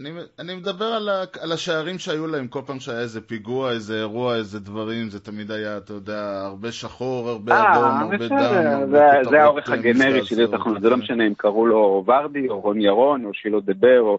[0.01, 3.99] אני, אני מדבר על, ה, על השערים שהיו להם כל פעם שהיה איזה פיגוע, איזה
[3.99, 8.25] אירוע, איזה דברים, זה תמיד היה, אתה יודע, הרבה שחור, הרבה אדום, אה, הרבה דם,
[8.25, 10.35] בסדר, זה- זה האורך אה, הגנרי של.
[10.35, 14.01] ידיעות אחרונות, זה לא משנה אם קראו לו ורדי, או רון ירון, או שילה דבר,
[14.01, 14.19] או...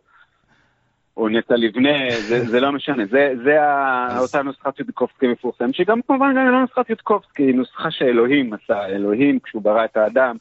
[1.18, 1.90] או נטע לבנה,
[2.30, 6.62] זה, זה לא משנה, זה, זה אז- אותה נוסחת יודקובסקי מפורסמת, שגם כמובן גם לא
[6.62, 10.36] נוסחת יודקובסקי, היא נוסחה שאלוהים עשה, אלוהים כשהוא ברא את האדם,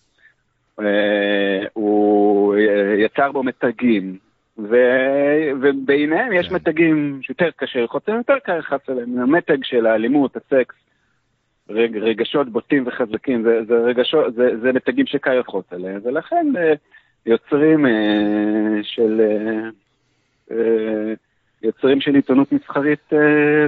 [0.80, 0.84] אה,
[1.72, 2.54] הוא
[2.98, 4.18] יצר בו מתגים,
[4.70, 4.76] ו,
[5.62, 6.54] וביניהם יש כן.
[6.54, 10.74] מתגים שיותר קשה ללחוץ עליהם, יותר קל ללחוץ עליהם, המתג של האלימות, הסקס,
[11.70, 16.72] רג, רגשות בוטים וחזקים, זה, זה, רגשות, זה, זה מתגים שקל ללחוץ עליהם, ולכן אה,
[17.26, 19.20] יוצרים אה, של...
[20.50, 21.14] אה,
[21.62, 23.12] יוצרים של עיתונות מסחרית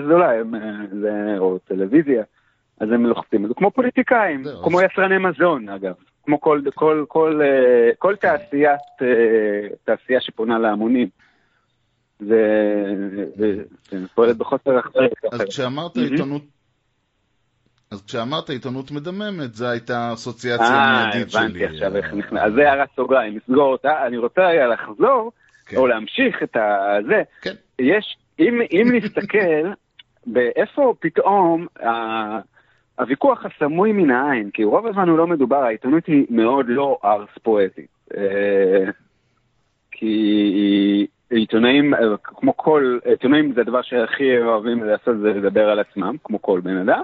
[0.09, 0.55] זולה, הם,
[1.01, 2.23] זה, או טלוויזיה,
[2.81, 3.47] אז הם לוחצים.
[3.49, 9.07] זה כמו פוליטיקאים, כמו יצרני מזון אגב, כמו כל, כל, כל, אה, כל תעשיית, אה,
[9.85, 11.09] תעשייה שפונה להמונים.
[12.21, 12.43] זה
[13.37, 15.13] זה- זה פועלת בחוסר אחריות.
[15.33, 15.97] אז כשאמרת.
[15.97, 16.43] עיתונות...
[17.91, 21.41] אז כשאמרת עיתונות מדממת, זו הייתה האסוציאציה אה, המיידית שלי.
[21.41, 22.41] הבנתי עכשיו איך נכנס.
[22.45, 24.07] אז זה הערת סוגריים, נסגור אותה.
[24.07, 25.33] אני רוצה רגע לחזור,
[25.67, 25.77] כן.
[25.77, 27.23] או להמשיך את הזה.
[27.43, 27.55] כן.
[27.79, 29.73] יש, אם, אם נסתכל,
[30.27, 32.52] באיפה פתאום ה-
[32.99, 37.29] הוויכוח הסמוי מן העין, כי רוב הזמן הוא לא מדובר, העיתונות היא מאוד לא ארס
[37.43, 37.87] פואטית.
[38.17, 38.85] אה,
[39.91, 46.17] כי עיתונאים, אה, כמו כל, עיתונאים זה הדבר שהכי אוהבים לעשות זה לדבר על עצמם,
[46.25, 47.03] כמו כל בן אדם,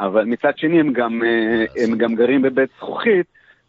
[0.00, 3.26] אבל מצד שני הם גם, אה, הם גם גרים בבית זכוכית,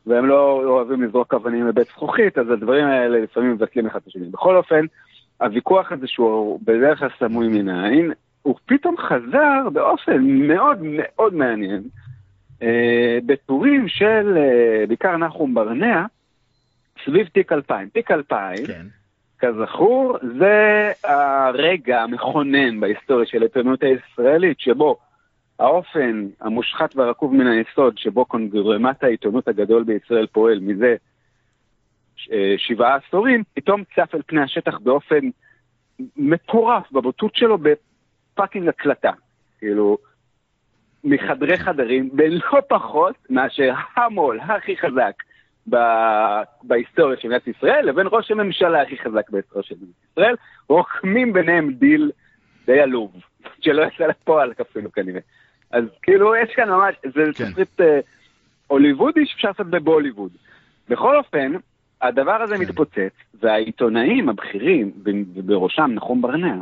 [0.07, 4.29] והם לא אוהבים לזרוק אבנים בבית זכוכית, אז הדברים האלה לפעמים מבטלים אחד את השני.
[4.29, 4.85] בכל אופן,
[5.41, 11.83] הוויכוח הזה שהוא בדרך כלל סמוי מן העין, הוא פתאום חזר באופן מאוד מאוד מעניין,
[12.61, 16.05] אה, בטורים של אה, בעיקר נחום ברנע,
[17.05, 17.89] סביב תיק 2000.
[17.89, 18.85] תיק 2000, כן.
[19.39, 24.97] כזכור, זה הרגע המכונן בהיסטוריה של העיתונות הישראלית, שבו
[25.59, 30.95] האופן המושחת והרקוב מן היסוד, שבו קונגרמת העיתונות הגדול בישראל פועל מזה
[32.31, 35.19] אה, שבעה עשורים, פתאום צף אל פני השטח באופן
[36.17, 37.57] מטורף, בבוטות שלו,
[38.39, 39.11] בפאקינג הקלטה.
[39.59, 39.97] כאילו,
[41.03, 45.13] מחדרי חדרים, בלא פחות מאשר המו"ל הכי חזק
[45.69, 50.35] ב- בהיסטוריה של מדינת ישראל, לבין ראש הממשלה הכי חזק בהיסטוריה של מדינת ישראל,
[50.69, 52.11] רוקמים ביניהם דיל
[52.65, 53.11] די עלוב,
[53.61, 55.21] שלא יצא לפועל אפילו כנראה.
[55.71, 57.51] אז כאילו, יש כאן ממש, זה כן.
[57.51, 57.99] תסריט אה,
[58.67, 60.31] הוליוודי שאפשר לעשות בבוליווד.
[60.89, 61.51] בכל אופן,
[62.01, 62.61] הדבר הזה כן.
[62.61, 64.91] מתפוצץ, והעיתונאים הבכירים,
[65.35, 66.55] ובראשם נחום ברנע,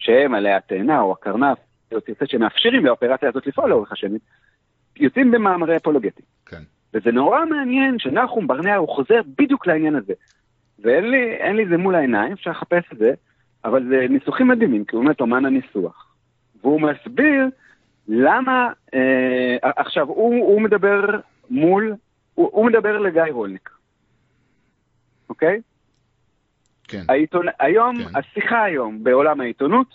[0.00, 1.58] שהם עלי התאנה או הקרנף,
[1.92, 4.18] או תרצה, שמאפשרים לאופרציה הזאת לפעול לאורך השנים,
[4.96, 6.22] יוצאים במאמרי אפולוגטי.
[6.46, 6.62] כן.
[6.94, 10.12] וזה נורא מעניין שנחום ברנע הוא חוזר בדיוק לעניין הזה.
[10.78, 13.12] ואין לי, אין לי זה מול העיניים, אפשר לחפש את זה,
[13.64, 16.14] אבל זה ניסוחים מדהימים, כי הוא באמת אומן הניסוח.
[16.62, 17.48] והוא מסביר
[18.08, 21.94] למה, אה, עכשיו, הוא, הוא מדבר מול,
[22.34, 23.70] הוא, הוא מדבר לגיא רולניק,
[25.28, 25.60] אוקיי?
[26.90, 27.02] כן.
[27.08, 28.18] העיתון, היום, כן.
[28.18, 29.94] השיחה היום בעולם העיתונות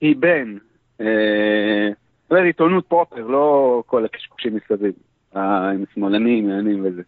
[0.00, 0.58] היא בין,
[1.00, 1.88] אה,
[2.30, 4.92] עיתונות proper, לא כל הקשקושים מסביב,
[5.36, 7.02] אה, עם שמאלנים, ימנים וזה.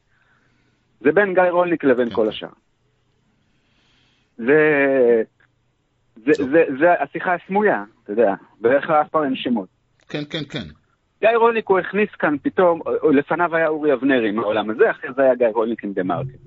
[1.00, 2.14] זה בין גיא רולניק לבין כן.
[2.14, 2.48] כל השאר.
[4.36, 5.22] זה,
[6.16, 6.50] זה, טוב.
[6.50, 9.68] זה, זה השיחה הסמויה, אתה יודע, בדרך כלל אף פעם אין שמות.
[10.08, 10.64] כן, כן, כן.
[11.20, 15.22] גיא רולניק הוא הכניס כאן פתאום, או- לפניו היה אורי אבנרי מהעולם הזה, אחרי זה
[15.22, 16.38] היה גיא רולניק עם דה מרקט.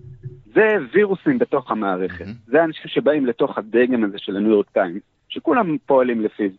[0.53, 2.21] זה וירוסים בתוך המערכת.
[2.25, 2.33] מהמם.
[2.47, 6.49] זה אנשים שבאים לתוך הדגם הזה של הניו יורק טיימס, שכולם פועלים לפיו.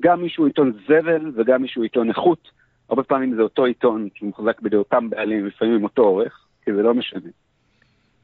[0.00, 2.50] גם מישהו עיתון זבל וגם מישהו עיתון איכות.
[2.88, 6.82] הרבה פעמים זה אותו עיתון שמוחזק בידי אותם בעלים, לפעמים עם אותו עורך, כי זה
[6.82, 7.20] לא משנה.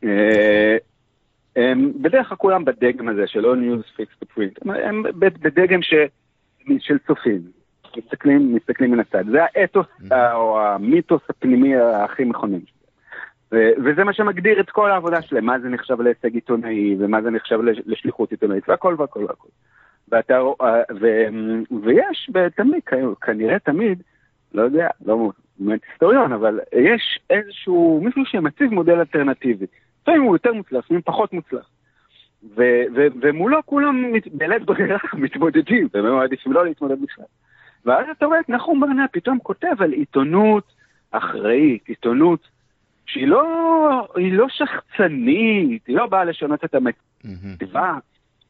[0.04, 0.76] אה,
[1.56, 4.72] הם בדרך כלל כולם בדגם הזה של all news fixed to print.
[4.84, 5.02] הם-
[5.42, 5.94] בדגם ש...
[6.78, 7.42] של צופים.
[7.96, 9.24] מסתכלים, מסתכלים מן הצד.
[9.30, 12.58] זה האתוס ה- או המיתוס הפנימי הכי מכונן.
[13.84, 17.60] וזה מה שמגדיר את כל העבודה שלהם, מה זה נחשב להישג עיתונאי, ומה זה נחשב
[17.60, 19.48] לש- לשליחות עיתונאית, והכל והכל והכל.
[20.08, 20.56] ואתה, רוא-
[21.00, 21.28] ו-
[21.82, 22.80] ויש תמיד,
[23.20, 24.02] כנראה תמיד,
[24.54, 29.66] לא יודע, לא באמת היסטוריון, אבל יש איזשהו, מישהו שמציב מודל אלטרנטיבי.
[30.02, 31.66] לפעמים הוא יותר מוצלח, לפעמים פחות מוצלח.
[32.56, 37.24] ו- ו- ומולו כולם מת- בלית ברירה מתמודדים, והם מעדיפים לא להתמודד בכלל.
[37.86, 40.72] ואז אתה רואה את נחום ברנע פתאום כותב על עיתונות
[41.10, 42.48] אחראית, עיתונות
[43.06, 46.74] שהיא לא, היא לא שחצנית, היא לא באה לשנות את.
[46.74, 47.92] המטבע,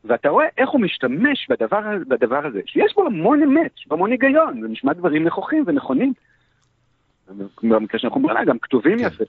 [0.04, 4.10] ואתה רואה איך הוא משתמש בדבר, בדבר הזה, שיש בו המון אמת, יש בו המון
[4.10, 6.12] היגיון, זה נשמע דברים נכוחים ונכונים.
[7.62, 9.04] במקרה נחום ברנע גם כתובים כן.
[9.04, 9.24] יפה.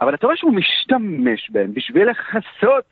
[0.00, 2.84] אבל אתה רואה שהוא משתמש בהם בשביל לכסות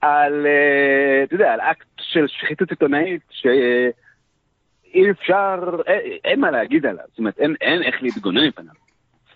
[0.00, 6.86] על, אה, אתה יודע, על אקט של שחיתות עיתונאית שאי אפשר, אין, אין מה להגיד
[6.86, 8.74] עליו, זאת אומרת, אין, אין איך להתגונן מפניו.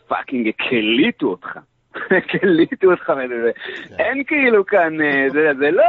[0.08, 1.58] fucking הקליטו אותך.
[2.18, 3.50] הקליטו אותך מזה.
[3.98, 5.26] אין כאילו כאן, אה,
[5.58, 5.84] זה, לא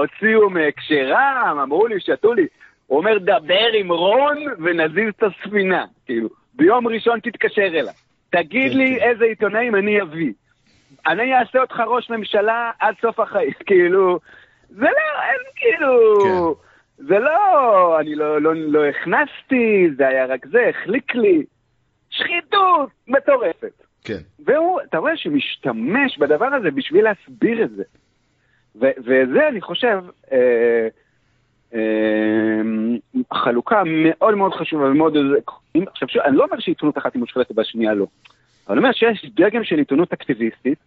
[0.00, 2.46] הוציאו מהקשרם, אמרו לי, שתו לי.
[2.86, 5.84] הוא אומר, דבר עם רון ונזיז את הספינה.
[6.06, 7.92] כאילו, ביום ראשון תתקשר אליו.
[8.30, 9.08] תגיד כן, לי כן.
[9.08, 10.32] איזה עיתונאים אני אביא.
[11.06, 13.52] אני אעשה אותך ראש ממשלה עד סוף החיים.
[13.66, 14.18] כאילו,
[14.68, 16.20] זה לא, אין כאילו...
[16.24, 16.68] כן.
[17.00, 21.42] זה לא, אני לא, לא, לא הכנסתי, זה היה רק זה, החליק לי.
[22.10, 23.82] שחיתות מטורפת.
[24.04, 24.18] כן.
[24.46, 27.82] והוא, אתה רואה שמשתמש בדבר הזה בשביל להסביר את זה.
[28.80, 29.98] ו- וזה, אני חושב,
[30.32, 30.88] אה,
[31.74, 32.60] אה,
[33.32, 35.16] חלוקה מאוד מאוד חשובה ומאוד...
[35.74, 38.06] עכשיו, שוב, אני לא אומר שעיתונות אחת היא מושחתת והשנייה לא.
[38.68, 40.78] אבל אני אומר שיש דגם של עיתונות אקטיביסטית,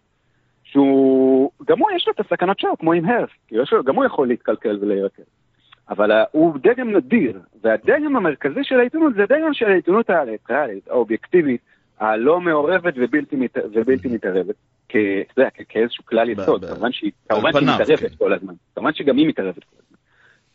[0.64, 3.94] שהוא, גם הוא יש לו את הסכנות שלו, כמו עם הרס, כי יש לו, גם
[3.94, 5.22] הוא יכול להתקלקל ולהירקל.
[5.90, 11.60] אבל ה- הוא דגם נדיר, והדגם המרכזי של העיתונות זה דגם של העיתונות הריאלית, האובייקטיבית,
[12.02, 14.54] הלא מעורבת ובלתי, מת, ובלתי מתערבת,
[14.88, 18.16] כ, אתה יודע, כ- כאיזשהו כלל יסוד, כמובן שהיא, כמובן שהיא מתערבת כן.
[18.18, 19.98] כל הזמן, כמובן שגם היא מתערבת כל הזמן.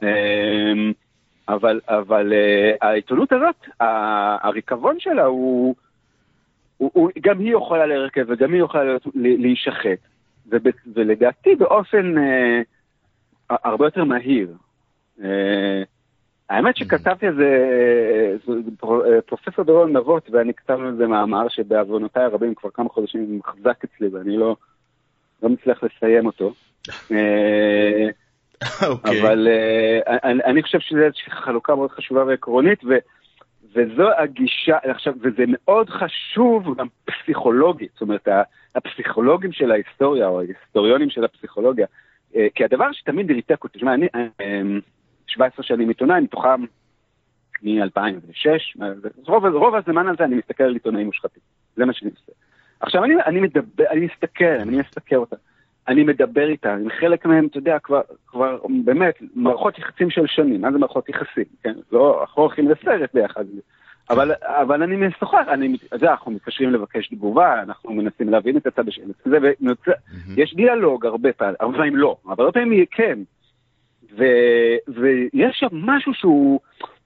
[0.10, 0.92] אמ,
[1.50, 3.56] אבל, אבל אה, העיתונות הזאת,
[4.42, 5.76] הריקבון שלה הוא,
[6.78, 10.00] הוא, הוא, גם היא יכולה להרכב וגם היא יכולה להישחט,
[10.96, 12.62] ולדעתי באופן, אה,
[13.50, 14.54] הרבה יותר מהיר.
[16.52, 17.68] אה, האמת שכתבתי על זה,
[18.50, 22.90] אה, פר- אה, פרופסור דורון נבות ואני כתבנו על זה מאמר שבעוונותיי הרבים כבר כמה
[22.90, 24.56] חודשים מחזק אצלי ואני לא,
[25.44, 26.54] לא מצליח לסיים אותו.
[27.12, 28.08] אה,
[28.88, 29.22] אוקיי.
[29.22, 32.90] אבל uh, אני, אני חושב שזו איזושהי חלוקה מאוד חשובה ועקרונית, ו,
[33.74, 38.28] וזו הגישה, עכשיו, וזה מאוד חשוב גם פסיכולוגית, זאת אומרת,
[38.76, 41.86] הפסיכולוגים של ההיסטוריה, או ההיסטוריונים של הפסיכולוגיה,
[42.34, 44.82] uh, כי הדבר שתמיד ריתק אותי, תשמע, אני um,
[45.28, 46.62] 17 שנים עיתונאי, מתוכם
[47.64, 48.84] מ-2006,
[49.28, 51.44] רוב, רוב הזמן הזה אני מסתכל על עיתונאים מושחתים,
[51.76, 52.32] זה מה שאני עושה.
[52.80, 55.36] עכשיו, אני, אני מדבר, אני מסתכל, אני מסתכל אותם.
[55.88, 60.62] אני מדבר איתה, עם חלק מהם, אתה יודע, כבר, כבר באמת, מערכות יחסים של שנים,
[60.62, 61.74] מה זה מערכות יחסים, כן?
[61.92, 63.46] לא, אנחנו הולכים לסרט ביחד,
[64.10, 68.88] אבל, אבל אני משוחח, אני, יודע, אנחנו מתקשרים לבקש תגובה, אנחנו מנסים להבין את הצד
[68.88, 69.92] השני, זה, ונוצא,
[70.38, 73.20] יש דיאלוג הרבה פעמים, הרבה פעמים לא, אבל הרבה פעמים כן,
[74.18, 74.24] ו,
[74.88, 76.60] ויש שם משהו שהוא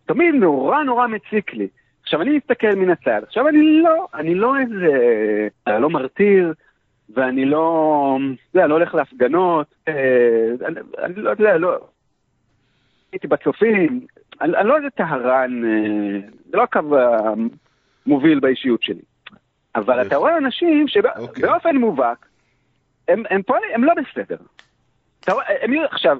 [0.06, 1.68] תמיד נורא נורא מציק לי.
[2.04, 4.98] עכשיו, אני מסתכל מן הצד, עכשיו אני לא, אני לא איזה,
[5.68, 6.54] אני לא מרתיר,
[7.14, 8.18] ואני לא,
[8.50, 9.94] אתה יודע, לא הולך להפגנות, אה,
[10.66, 11.78] אני, אני לא יודע, לא,
[13.12, 14.06] הייתי בצופים,
[14.42, 16.80] אני, אני לא איזה טהרן, אה, זה לא הקו
[18.06, 19.02] המוביל באישיות שלי.
[19.76, 20.02] אבל.
[20.02, 20.86] אתה רואה אנשים
[21.16, 21.44] אוקיי.
[21.44, 22.26] שבאופן מובהק,
[23.08, 23.42] הם, הם
[23.74, 24.38] הם לא בסדר.
[25.20, 26.18] אתה הם עכשיו,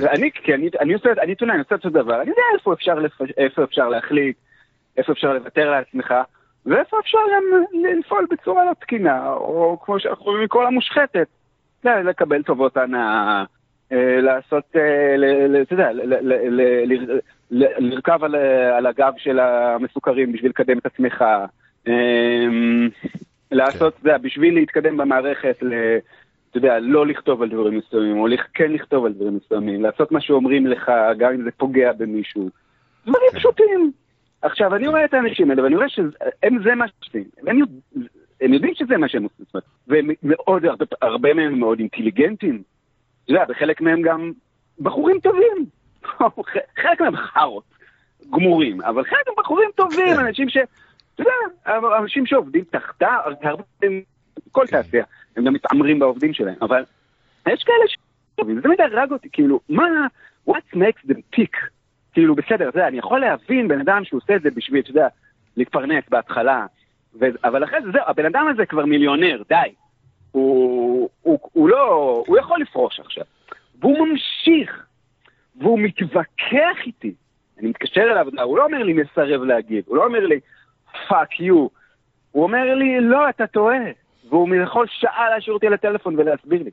[0.00, 2.94] אני, כי אני, עושה, אני עיתונאי, אני עושה אותו דבר, אני יודע איפה אפשר.
[3.36, 4.36] איפה אפשר להחליט,
[4.96, 6.14] איפה אפשר לוותר לעצמך,
[6.66, 7.44] ואיפה אפשר גם
[7.98, 11.28] לפעול בצורה לא תקינה, או כמו שאנחנו רואים מכל המושחתת,
[11.84, 13.44] לקבל טובות הנאה,
[13.92, 15.90] אה, לעשות, אה, אתה יודע,
[17.50, 18.24] לרכב
[18.76, 21.24] על, הגב של המסוכרים בשביל לקדם את עצמך,
[21.88, 22.46] אה,
[23.50, 25.56] לעשות, אתה יודע, בשביל להתקדם במערכת,
[26.56, 30.20] אתה יודע, לא לכתוב על דברים מסוימים, או כן לכתוב על דברים מסוימים, לעשות מה
[30.20, 32.48] שאומרים לך, גם אם זה פוגע במישהו.
[33.02, 33.92] דברים פשוטים.
[34.42, 37.24] עכשיו, אני רואה את האנשים האלה, ואני רואה שהם זה מה שעושים.
[37.46, 37.58] הם,
[38.40, 39.60] הם יודעים שזה מה שהם עושים.
[39.88, 42.62] והם מאוד, הרבה, הרבה מהם מאוד אינטליגנטים.
[43.24, 44.32] אתה יודע, וחלק מהם גם
[44.80, 45.66] בחורים טובים.
[46.82, 47.64] חלק מהם חארות,
[48.30, 50.56] גמורים, אבל חלק הם בחורים טובים, אנשים ש...
[51.14, 54.02] אתה יודע, אנשים שעובדים תחתה, הרבה פעמים,
[54.56, 55.04] כל תעשייה,
[55.36, 56.84] הם גם מתעמרים בעובדים שלהם, אבל
[57.48, 57.96] יש כאלה ש...
[58.54, 60.06] זה תמיד הרג אותי, כאילו, מה,
[60.50, 61.56] what makes them tick?
[62.12, 65.08] כאילו, בסדר, זה, אני יכול להבין בן אדם שעושה את זה בשביל, אתה יודע,
[65.56, 66.66] להתפרנס בהתחלה,
[67.20, 67.24] ו...
[67.44, 69.74] אבל אחרי זה, זהו, הבן אדם הזה כבר מיליונר, די.
[70.32, 73.24] הוא, הוא, הוא לא, הוא יכול לפרוש עכשיו.
[73.80, 74.86] והוא ממשיך,
[75.56, 77.14] והוא מתווכח איתי.
[77.58, 80.40] אני מתקשר אליו, הוא לא אומר לי מסרב להגיב, הוא לא אומר לי
[81.08, 81.66] fuck you,
[82.32, 84.05] הוא אומר לי לא, אתה טועה.
[84.28, 86.70] והוא יכול שעה להשאיר אותי על הטלפון ולהסביר לי.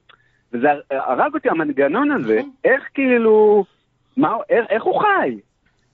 [0.53, 3.65] וזה הרג אותי המנגנון הזה, איך כאילו,
[4.17, 5.39] מה, איך, איך הוא חי?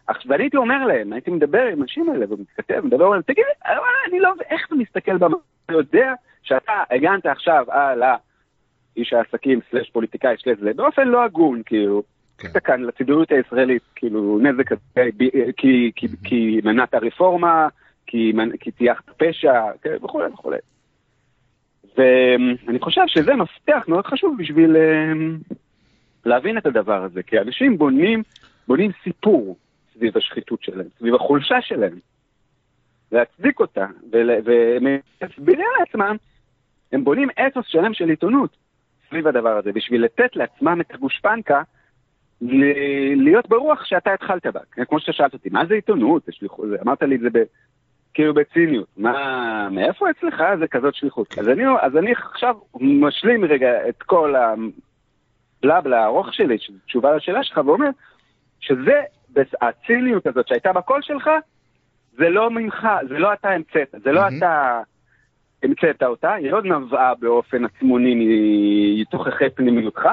[0.07, 3.77] עכשיו, ואני הייתי אומר להם, הייתי מדבר עם האנשים האלה ומתכתב, מדבר עליהם, תגיד, אה,
[4.09, 9.89] אני לא, איך אתה מסתכל במה, אתה יודע שאתה הגנת עכשיו על האיש העסקים סלש
[9.89, 12.03] פוליטיקאי סלש זה, באופן לא הגון, כאילו,
[12.37, 12.47] כן.
[12.51, 17.67] אתה כאן לציבוריות הישראלית, כאילו, נזק כזה, ב- כי, כי, כי מנעת רפורמה,
[18.07, 20.57] כי טייחת פשע, כן, וכולי וכולי.
[21.99, 25.37] ואני חושב שזה מפתח מאוד חשוב בשביל אמ,
[26.25, 28.23] להבין את הדבר הזה, כי אנשים בונים,
[28.67, 29.57] בונים סיפור
[29.93, 31.99] סביב השחיתות שלהם, סביב החולשה שלהם,
[33.11, 36.15] להצדיק אותה, ול- ומסבירים לעצמם,
[36.91, 38.57] הם בונים אתוס שלם של עיתונות
[39.09, 41.61] סביב הדבר הזה, בשביל לתת לעצמם את הגושפנקה
[43.15, 44.59] להיות ברוח שאתה התחלת בה.
[44.85, 46.23] כמו שאתה שאלת אותי, מה זה עיתונות?
[46.31, 47.43] שליחות, אמרת לי את זה.
[48.19, 48.87] כאילו בציניות.
[48.97, 51.37] מה, מאיפה אצלך זה כזאת שליחות?
[51.37, 57.61] אז אני, אז אני עכשיו משלים רגע את כל הבלבלה הארוך שלי, תשובה לשאלה שלך,
[57.65, 57.89] ואומר
[58.59, 59.01] שזה,
[59.61, 61.29] הציניות הזאת שהייתה בקול שלך,
[62.17, 64.21] זה לא ממך, זה לא אתה המצאת, זה לא.
[64.37, 64.81] אתה
[65.63, 68.15] המצאת אותה, היא לא נבעה באופן עצמוני
[69.01, 70.09] מתוככי פנימיותך,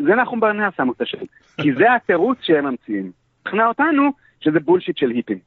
[0.00, 1.18] זה נחום ברנע שם אותה שם.
[1.62, 3.12] כי זה התירוץ שהם ממציאים.
[3.40, 5.38] שכנע אותנו שזה בולשיט של היפים.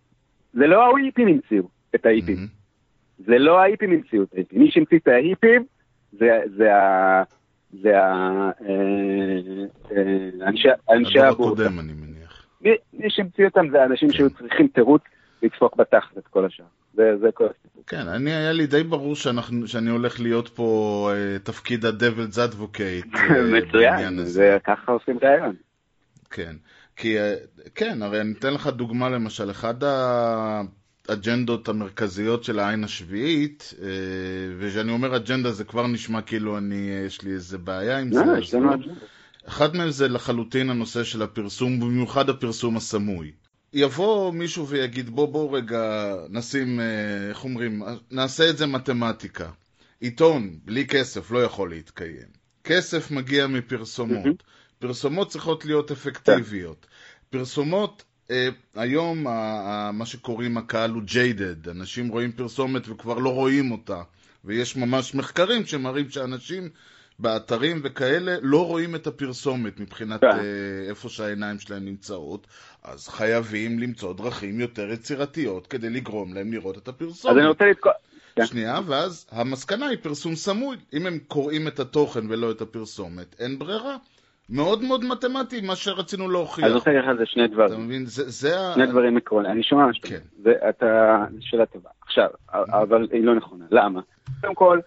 [0.54, 2.36] זה לא ההיפים המציאו את ההיפים.
[2.36, 2.48] מהמם.
[3.20, 4.60] זה לא ההיפים המציאו את ההיפים.
[4.60, 5.66] מי שהמציא את ההיפים
[6.20, 7.24] זה, זה, ה-
[7.82, 8.12] זה ה...
[8.62, 11.64] אה, אה, אנשי, אנשי הבורסה.
[11.64, 12.46] הקודם, אני מניח.
[12.62, 15.02] מי, מי שהמציא אותם זה אנשים שהיו צריכים תירוץ
[15.44, 16.66] לדפוק בתחת את כל השאר.
[16.94, 17.84] זה, זה כל הסיפור.
[17.88, 23.18] כן, אני, היה לי די ברור שאנחנו, שאני הולך להיות פה אה, תפקיד ה-Devil's Advocate.
[23.18, 24.24] אה, מצוין.
[24.24, 25.56] זה ככה עושים רעיון.
[26.32, 26.56] כן,
[26.96, 27.36] כי, אה,
[27.76, 29.76] כן, הרי אני אתן לך דוגמה למשל, אחד
[31.10, 33.88] האג'נדות המרכזיות של העין השביעית, אה,
[34.60, 38.32] וכשאני אומר אג'נדה זה כבר נשמע כאילו אני, יש לי איזה בעיה עם זה, לא,
[38.32, 38.74] אז יש לנו.
[38.74, 38.94] אג'נדה.
[39.48, 43.32] אחד מהם זה לחלוטין הנושא של הפרסום, במיוחד הפרסום הסמוי.
[43.74, 49.50] יבוא מישהו ויגיד, בוא בוא רגע נשים, אה, איך אומרים, נעשה את זה מתמטיקה.
[50.00, 52.28] עיתון בלי כסף לא יכול להתקיים.
[52.64, 54.44] כסף מגיע מפרסומות.
[54.80, 56.86] פרסומות צריכות להיות אפקטיביות.
[57.30, 58.13] פרסומות, אה,
[58.76, 64.02] היום ה- ה- מה שקוראים הקהל הוא jaded, אנשים רואים פרסומת וכבר לא רואים אותה.
[64.46, 66.70] ויש ממש מחקרים שמראים שאנשים
[67.20, 70.28] באתרים וכאלה לא רואים את הפרסומת מבחינת כן.
[70.28, 72.48] אה, איפה שהעיניים שלהם נמצאות,
[72.84, 77.32] אז חייבים למצוא דרכים יותר יצירתיות כדי לגרום להם לראות את הפרסומת.
[77.32, 77.92] אז אני רוצה לתקוע...
[78.36, 78.46] כן.
[78.46, 80.78] שנייה, ואז המסקנה היא פרסום סמוי.
[80.94, 83.98] אם הם קוראים את התוכן ולא את הפרסומת, אין ברירה.
[84.50, 86.66] מאוד מאוד מתמטי, מה שרצינו להוכיח.
[86.66, 87.86] אז אני רוצה להגיד לך על זה שני אתה דברים.
[87.86, 88.06] מבין?
[88.06, 88.74] זה, זה ה...
[88.74, 89.52] שני דברים עקרוניים.
[89.56, 90.20] אני שומע מה שאתה כן.
[90.44, 91.90] זה- אתה- זו שאלה טובה.
[92.02, 93.66] עכשיו, אבל היא לא נכונה.
[93.72, 94.02] למה?
[94.42, 94.80] קודם כל,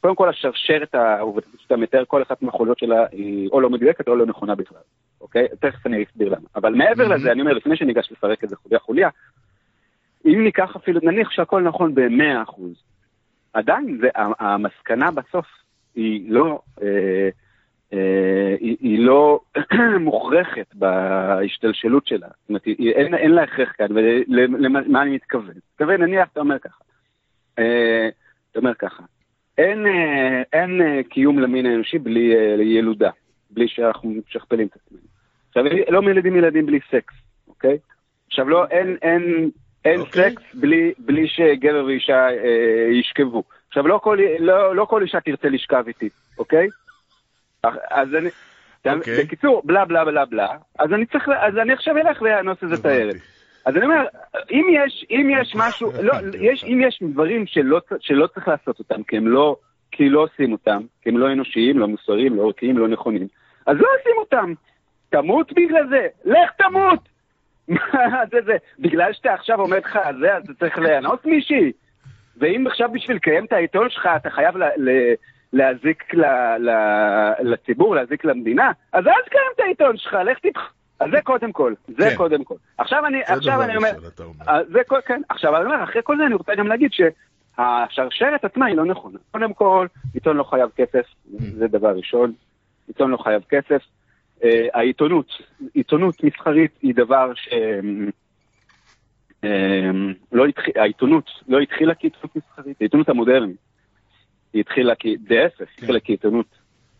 [0.00, 4.16] קודם כל השרשרת העובדתית שאתה מתאר, כל אחת מהחוליות שלה היא או לא מדויקת או
[4.16, 4.78] לא נכונה בכלל.
[5.20, 5.46] אוקיי?
[5.60, 6.46] תכף אני אסביר למה.
[6.56, 7.08] אבל מעבר.
[7.08, 9.08] לזה, אני אומר, לפני שניגש לפרק את זה חוליה חוליה,
[10.26, 12.72] אם ניקח אפילו, נניח שהכל נכון במאה אחוז,
[13.52, 15.46] עדיין זה, ה- המסקנה בסוף
[15.94, 17.28] היא לא, אה,
[17.90, 19.40] היא, היא לא
[20.00, 22.26] מוכרחת בהשתלשלות שלה.
[22.26, 25.54] זאת אומרת, היא, אין, אין לה הכרח כאן, ולמה אני מתכוון?
[25.72, 26.84] מתכוון, נניח, אתה אומר ככה.
[27.58, 28.08] אה,
[28.50, 29.02] אתה אומר ככה,
[29.58, 33.10] אין, אה, אין אה, קיום למין האנושי בלי אה, ילודה,
[33.50, 35.02] בלי שאנחנו משכפלים את עצמנו.
[35.48, 37.14] עכשיו, לא מילדים ילדים בלי סקס,
[37.48, 37.78] אוקיי?
[38.26, 39.50] עכשיו, לא, אין, אין,
[39.84, 40.30] אין אוקיי.
[40.30, 43.42] סקס בלי, בלי שגבר ואישה אה, ישכבו.
[43.68, 46.08] עכשיו, לא כל, לא, לא כל אישה תרצה לשכב איתי,
[46.38, 46.68] אוקיי?
[47.90, 48.28] אז אני...
[48.86, 49.24] אוקיי.
[49.24, 50.48] בקיצור, בלה בלה בלה בלה,
[50.78, 52.82] אז אני צריך, אז אני עכשיו אלך ואנוס איזה.
[52.82, 53.16] תיירת.
[53.66, 54.04] אז אני אומר,
[54.50, 59.02] אם יש, אם יש משהו, לא, יש, אם יש דברים שלא, שלא צריך לעשות אותם,
[59.02, 59.56] כי הם לא,
[59.90, 63.26] כי לא עושים אותם, כי הם לא אנושיים, לא מוסריים, לא ערכיים, לא נכונים,
[63.66, 64.52] אז לא עושים אותם.
[65.10, 67.08] תמות בגלל זה, לך תמות!
[67.68, 68.56] מה זה זה?
[68.78, 71.72] בגלל שאתה עכשיו עומד לך על זה, אז אתה צריך לאנוס מישהי?
[72.36, 75.14] ואם עכשיו בשביל לקיים את העיתון שלך אתה חייב ל- ל-
[75.54, 76.24] להזיק ל-
[76.58, 80.72] ל- לציבור, להזיק למדינה, אז אל תקיים את העיתון שלך, לך תתח...
[81.00, 82.16] אז זה קודם כל, זה כן.
[82.16, 82.54] קודם כל.
[82.78, 84.48] עכשיו אני, עכשיו אני אומר, ראשון, אומר.
[84.48, 88.44] אה, זה כל, כן, עכשיו אני אומר, אחרי כל זה אני רוצה גם להגיד שהשרשרת
[88.44, 89.18] עצמה היא לא נכונה.
[89.30, 91.06] קודם כל, עיתון לא חייב כסף,
[91.58, 92.32] זה דבר ראשון,
[92.88, 93.82] עיתון לא חייב כסף.
[94.44, 95.26] אה, העיתונות,
[95.74, 97.48] עיתונות מסחרית היא דבר ש...
[99.44, 99.90] אה,
[100.32, 103.73] לא התחיל, העיתונות לא התחילה כעיתונות מסחרית, העיתונות המודרנית.
[104.54, 105.06] היא התחילה כ...
[105.30, 106.46] להפך, היא התחילה כעיתונות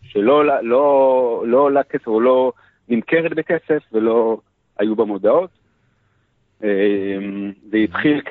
[0.03, 2.51] שלא עולה- לא, לא עולה כסף, או לא
[2.89, 4.37] נמכרת בכסף, ולא
[4.79, 5.49] היו בה מודעות.
[6.63, 7.17] אה,
[7.69, 8.21] זה התחיל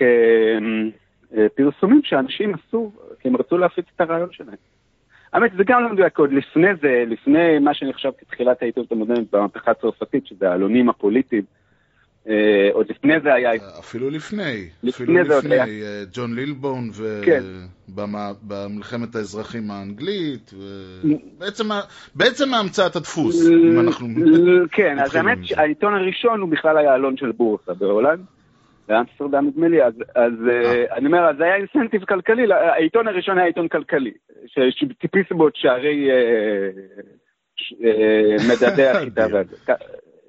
[1.55, 4.57] כפרסומים שאנשים עשו, כי הם רצו להפיץ את הרעיון שלהם.
[5.33, 9.71] האמת, זה גם לא מדויק, עוד לפני זה, לפני מה שנחשב כתחילת העיתונות המודרנית במהפכה
[9.71, 11.64] הצרפתית, שזה העלונים הפוליטיים, אה,
[12.73, 13.51] עוד לפני זה היה...
[13.79, 15.65] אפילו לפני, לפני אפילו לפני, היה.
[15.65, 16.91] אה, ג'ון לילבון
[17.25, 17.43] כן.
[17.89, 21.81] ובמה- במלחמת האזרחים האנגלית, ובעצם ה-
[22.15, 24.09] בעצם המצאת הדפוס, אם אנחנו...
[24.73, 25.39] כן, אז האמת.
[25.43, 28.21] שהעיתון הראשון הוא בכלל היה אלון של בורסה בהולנד,
[28.89, 33.39] באמסטרדם נדמה לי, אז אז, אה, אני אומר, אז זה היה אינסנטיב כלכלי, העיתון הראשון
[33.39, 34.11] היה עיתון כלכלי,
[34.71, 36.69] שטיפיס בו את שערי אה,
[37.85, 39.27] אה, מדדי החיטה.
[39.33, 39.57] והזה.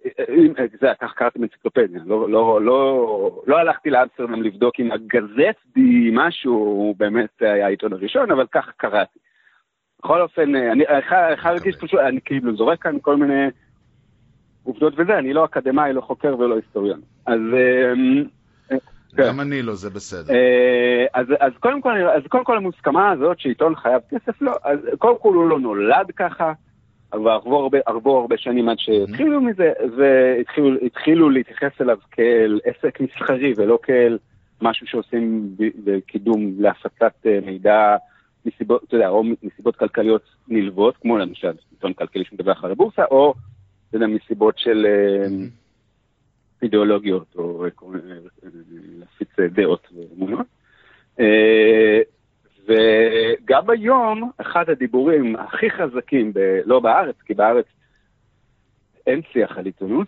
[0.06, 0.12] אה,
[0.60, 6.10] אה, זה, כך קראתי באנציקלופדיה, לא- לא- לא לא הלכתי לאמסטרדם לבדוק אם הגזט די
[6.14, 9.20] משהו הוא באמת היה העיתון הראשון, אבל ככה קראתי.
[10.00, 13.48] בכל אופן, אה, אני אחד הרגיש פשוט, אני כאילו זורק כאן כל מיני
[14.64, 17.02] עובדות וזה, אני לא אקדמאי, לא חוקר ולא היסטוריון.
[17.26, 17.94] אז, אה,
[19.16, 19.24] כן.
[19.28, 20.34] גם אני לא, זה בסדר.
[20.34, 24.80] אה, אז, אז, קודם כל, אז קודם כל המוסכמה הזאת שעיתון חייב כסף, לא, אז
[24.98, 26.54] קודם כל הוא לא נולד ככה,
[27.14, 33.00] אבל עברו הרבה, עברו הרבה שנים עד שהתחילו מזה, והתחילו התחילו להתייחס אליו כאל עסק
[33.00, 34.18] מסחרי ולא כאל
[34.62, 37.96] משהו שעושים בקידום להפצת אה, מידע
[38.46, 43.34] מסיבות, אתה יודע, או מסיבות כלכליות נלוות, כמו למשל עיתון כלכלי שמדווח על הבורסה, או
[43.90, 45.28] אתה יודע, מסיבות של אה,
[46.62, 47.70] אידיאולוגיות, או אה,
[49.00, 50.48] להפיץ דעות ואמונות.
[52.66, 57.66] וגם היום, אחד הדיבורים הכי חזקים, ב, לא בארץ, כי בארץ
[59.08, 60.08] אין שיח על עיתונות,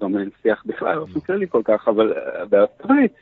[0.00, 3.12] גם אין שיח בכלל באופן כללי כל כך, אבל אה, בארצות הברית,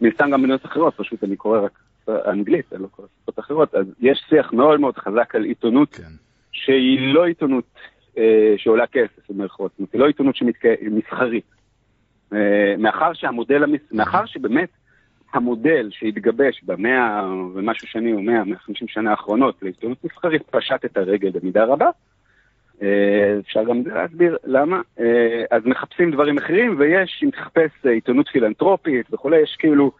[0.00, 1.78] מן הסתם גם במדינות אחרות, פשוט אני קורא רק
[2.08, 6.02] אנגלית, אני לא קורא שפות אחרות, אז יש שיח מאוד מאוד חזק על עיתונות כן.
[6.52, 7.64] שהיא לא עיתונות
[8.18, 11.44] אה, שעולה כסף, במירכאות, זאת אומרת, היא לא עיתונות שמסחרית.
[12.32, 13.80] אה, מאחר שהמודל, המס...
[13.92, 14.68] מאחר שבאמת
[15.34, 20.96] המודל שהתגבש במאה ומשהו שנים או מאה, מאה חמישים שנה האחרונות לעיתונות מסחרית פשט את
[20.96, 21.90] הרגל במידה רבה,
[22.82, 24.80] אה, אפשר גם להסביר למה.
[25.00, 29.90] אה, אז מחפשים דברים אחרים, ויש, אם תחפש אה, עיתונות פילנטרופית וכולי, יש כאילו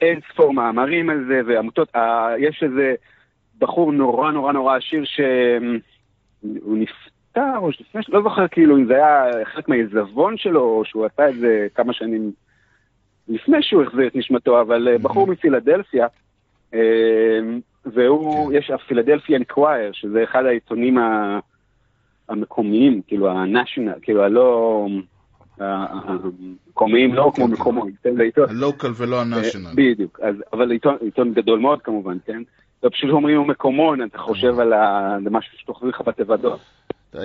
[0.00, 1.92] אין ספור מאמרים על זה, ועמותות,
[2.38, 2.94] יש איזה
[3.58, 9.44] בחור נורא נורא נורא עשיר שהוא נפטר, או שלפני, לא זוכר כאילו אם זה היה
[9.44, 12.32] חלק מהעיזבון שלו, או שהוא עשה את זה כמה שנים
[13.28, 16.06] לפני שהוא החזיר את נשמתו, אבל אה, בחור מפילדלפיה,
[16.74, 16.80] אה,
[17.84, 20.98] והוא, יש הפילדלפיה אנקווייר, שזה אחד העיתונים
[22.28, 24.86] המקומיים, כאילו ה-national, כאילו הלא...
[25.58, 28.14] המקומיים, לא כמו מקומות, כן,
[28.48, 29.66] הלוקל ולא הנשיונל.
[29.66, 30.20] אה, בדיוק,
[30.52, 30.70] אבל
[31.00, 32.42] עיתון, גדול מאוד כמובן, כן?
[32.82, 34.72] לא פשוט אומרים הוא מקומון, אתה חושב על
[35.30, 36.60] משהו שתוכלי לך בתיבדות.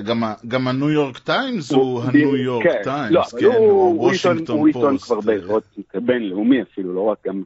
[0.03, 4.57] גם גם הניו יורק טיימס הוא הניו יורק כן, לא, טיימס, אבל כן, הוא- וושינגטון
[4.57, 5.05] הוא עיתון פוסט.
[5.05, 5.63] כבר בעוד
[5.95, 7.43] בינלאומי אפילו, לא רק גם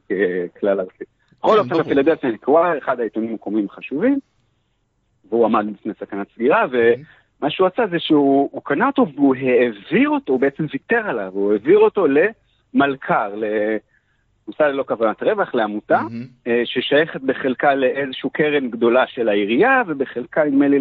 [0.58, 1.04] ככלל ארצי.
[1.40, 1.80] בכל אופן.
[1.80, 4.20] הפילדלפיה נקרא אחד העיתונים המקומיים החשובים,
[5.30, 10.10] והוא עמד בפני סכנת סגירה, ומה שהוא עשה זה שהוא הוא קנה אותו והוא העביר
[10.10, 16.02] אותו, הוא בעצם ויתר עליו, הוא העביר אותו למלכ"ר, למוסד ללא כוונת רווח, לעמותה.
[16.48, 20.80] אה, ששייכת בחלקה לאיזושהי קרן גדולה של העירייה, ובחלקה נדמה לי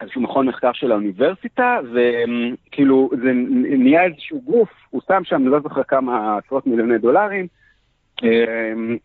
[0.00, 3.32] לאיזשהו מכון מחקר של האוניברסיטה, וכאילו זה
[3.78, 7.46] נהיה איזשהו גוף, הוא שם שם, לא זוכר כמה עשרות מיליוני דולרים,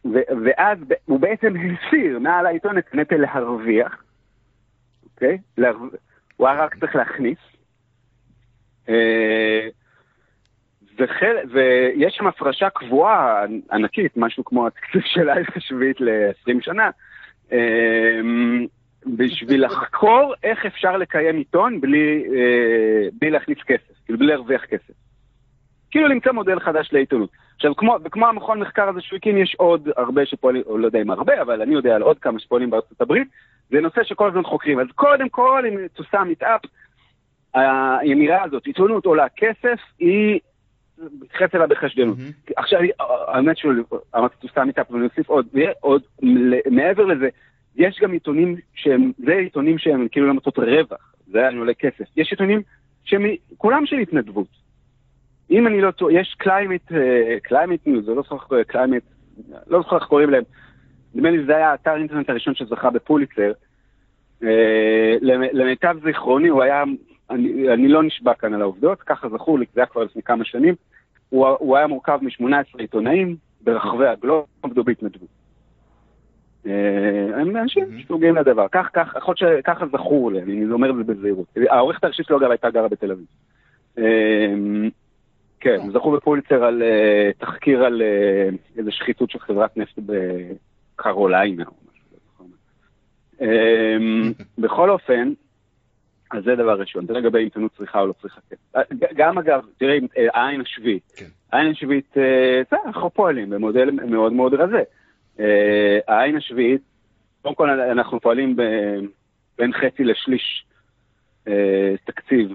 [0.05, 4.03] ו- ואז הוא בעצם הסיר מעל העיתון את הנטל להרוויח,
[5.03, 5.37] אוקיי?
[6.37, 7.37] הוא היה רק צריך להכניס.
[8.89, 9.67] אה,
[10.97, 11.35] וחל...
[11.51, 16.89] ויש שם הפרשה קבועה ענקית, משהו כמו התקציב של העיר השביעית ל-20 שנה,
[17.51, 18.65] אמ,
[19.05, 24.93] בשביל לחקור איך אפשר לקיים עיתון בלי, אה, בלי להכניס כסף, כאילו בלי להרוויח כסף.
[25.91, 27.29] כאילו למצוא מודל חדש לעיתונות.
[27.55, 31.01] עכשיו, כמו, וכמו המכון מחקר הזה שהוא הקים, יש עוד הרבה שפועלים, או לא יודע
[31.01, 33.27] אם הרבה, אבל אני יודע על עוד כמה שפועלים בארצות הברית,
[33.69, 34.79] זה נושא שכל הזמן חוקרים.
[34.79, 35.77] אז קודם כל, אם
[36.39, 36.67] it up,
[37.53, 40.39] האמירה הזאת, עיתונות עולה כסף, היא
[41.21, 42.17] מתייחסת אליו בחשדנות.
[42.17, 42.31] מהמם.
[42.55, 42.79] עכשיו,
[43.27, 45.47] האמת שאמרתי סתם איתה, אבל אני אוסיף עוד,
[45.79, 46.01] עוד
[46.71, 47.29] מעבר לזה,
[47.76, 52.05] יש גם עיתונים שהם, זה עיתונים שהם כאילו למטרות רווח, זה היה עולה כסף.
[52.17, 52.61] יש עיתונים
[53.05, 53.26] שהם
[53.57, 54.47] כולם של התנדבות.
[55.51, 56.91] אם אני לא טועה, יש climate,
[57.43, 59.03] climate news, לא זוכר climate,
[59.67, 60.43] לא זוכר איך קוראים להם.
[61.15, 63.51] נדמה לי שזה היה האתר האינטרנט הראשון שזכה בפוליצר.
[64.43, 65.15] אה,
[65.53, 66.84] למיטב זיכרוני, הוא היה,
[67.30, 70.45] אני, אני לא נשבע כאן על העובדות, ככה זכור לי, זה היה כבר לפני כמה
[70.45, 70.76] שנים.
[71.30, 75.42] הוא, הוא היה מורכב מ-18 עיתונאים ברחבי ה globe, עבדו בהתנדבות.
[76.68, 76.72] אה,
[77.41, 81.03] הם אנשים שנוגעים לדבר, כך, כך, יכול להיות שככה זכור לי, אני אומר את זה
[81.03, 81.45] בזהירות.
[81.70, 83.26] העורכת הראשית שלו אגב הייתה גרה בתל אביב.
[83.97, 84.53] אה,
[85.59, 91.64] כן, הם זכו בפוליצר על אה, תחקיר על אה, איזה שחיתות של חברת נפט בקרוליינה
[91.68, 92.45] או משהו.
[93.41, 93.97] אה,
[94.57, 95.34] בכל אופן,
[96.32, 98.41] אז זה דבר ראשון, זה לגבי עיתונות צריכה או לא צריכה.
[98.76, 101.11] אה, ג- גם אגב, תראה, אה, העין השביעית.
[101.16, 101.26] כן.
[101.51, 104.84] העין השביעית, אה, זה, אנחנו פועלים במודל מאוד מאוד רזה.
[105.39, 106.81] אה, העין השביעית,
[107.41, 108.99] קודם כל אנחנו פועלים ב-
[109.57, 110.65] בין חצי לשליש
[111.47, 112.49] אה, תקציב,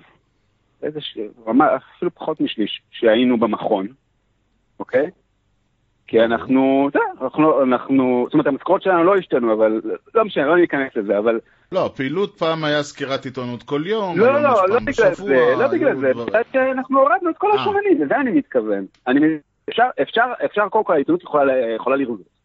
[0.83, 1.19] איזה ש...
[1.47, 3.87] רמה, אפילו פחות משליש, שהיינו במכון,
[4.81, 5.11] אוקיי?
[6.07, 9.81] כי אנחנו, זה, אנחנו, אנחנו, זאת אומרת, המשכורות שלנו לא השתנו, אבל
[10.15, 11.41] לא משנה, לא ניכנס לזה, אבל
[11.73, 15.95] לא, הפעילות פעם היה סקירת עיתונות כל יום, לא, לא, לא בגלל זה, לא בגלל
[15.97, 17.61] זה, דברים- בגלל שאנחנו הורדנו את כל אה.
[17.61, 18.87] השומנים, לזה אני מתכוון.
[19.07, 19.21] אני,
[19.71, 22.38] אפשר, אפשר, אפשר, קודם כל העיתונות יכולה, יכולה לראות.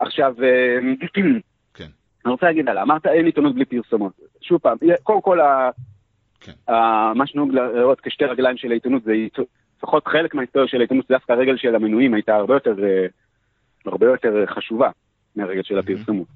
[0.00, 0.78] עכשיו, אה,
[1.74, 1.88] כן.
[2.24, 4.12] אני רוצה להגיד הלאה, אמרת אין עיתונות בלי פרסומות.
[4.40, 5.38] שוב פעם, קודם כל,
[6.40, 6.52] כן.
[7.14, 9.12] מה שנהוג לראות כשתי רגליים של העיתונות זה
[9.82, 13.06] לפחות חלק מההיסטוריה של העיתונות, דווקא הרגל של המנויים הייתה הרבה יותר, אה,
[13.86, 14.90] הרבה יותר חשובה
[15.36, 16.26] מהרגל של הפרסומות.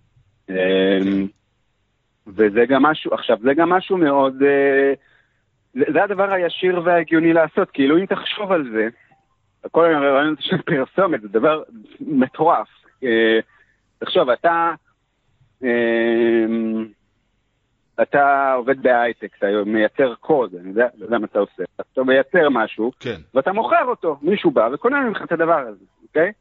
[0.50, 0.98] אה,
[2.26, 4.92] וזה גם משהו, עכשיו זה גם משהו מאוד, אה,
[5.92, 8.88] זה, הדבר הישיר וההגיוני לעשות, כאילו אם תחשוב על זה,
[9.70, 11.62] כל הרעיון של פרסומת זה דבר
[12.00, 12.68] מטורף.
[14.04, 14.74] תחשוב, אתה,
[15.64, 16.46] אה,
[18.02, 22.48] אתה עובד בהייטק, אתה מייצר קוד, אני יודע, לא יודע מה אתה עושה, אתה מייצר
[22.50, 26.32] משהו, כן, ואתה מוכר אותו, מישהו בא וקונה ממך את הדבר הזה, אוקיי?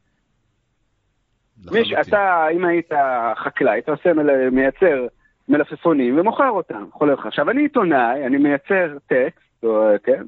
[1.72, 1.92] מיש.
[1.92, 2.90] אתה, אם היית
[3.36, 4.12] חקלאי, אתה עושה,
[4.52, 5.06] מייצר
[5.48, 7.26] מלפפונים ומוכר אותם, להיות לך.
[7.26, 10.22] עכשיו, אני עיתונאי, אני מייצר טקסט, או, כן,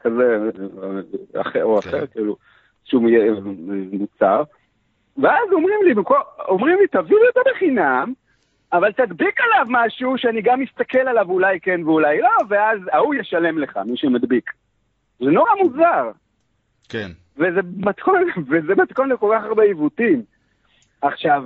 [0.00, 0.48] כזה,
[1.34, 1.88] אה, אחר, או כן.
[1.88, 2.36] אחר, כאילו,
[2.84, 3.02] שהוא
[3.92, 4.42] מוצר,
[5.16, 8.12] ואז אומרים לי, בכל- אומרים לי, תביא לי אותו בחינם,
[8.72, 13.58] אבל תדביק עליו משהו שאני גם מסתכל עליו אולי כן ואולי לא, ואז ההוא ישלם
[13.58, 14.50] לך, מי שמדביק.
[15.20, 16.10] זה נורא מוזר.
[16.88, 20.22] כן, וזה מתכון, וזה מתכון לכל כך הרבה עיוותים.
[21.02, 21.44] עכשיו,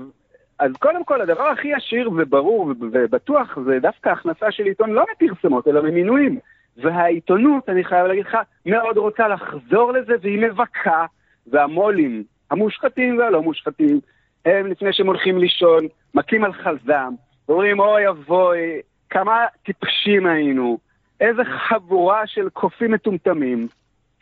[0.58, 5.68] אז קודם כל, הדבר הכי עשיר וברור ובטוח זה דווקא הכנסה של עיתון לא מפרסמות,
[5.68, 6.38] אלא ממינויים.
[6.76, 8.36] והעיתונות, אני חייב להגיד לך,
[8.66, 11.06] מאוד רוצה לחזור לזה, והיא מבכה,
[11.46, 14.00] והמו"לים, המושחתים והלא מושחתים,
[14.44, 17.14] הם לפני שהם הולכים לישון, מכים על חזם,
[17.48, 18.80] ואומרים אוי אבוי,
[19.10, 20.78] כמה טיפשים היינו,
[21.20, 23.68] איזה חבורה של קופים מטומטמים,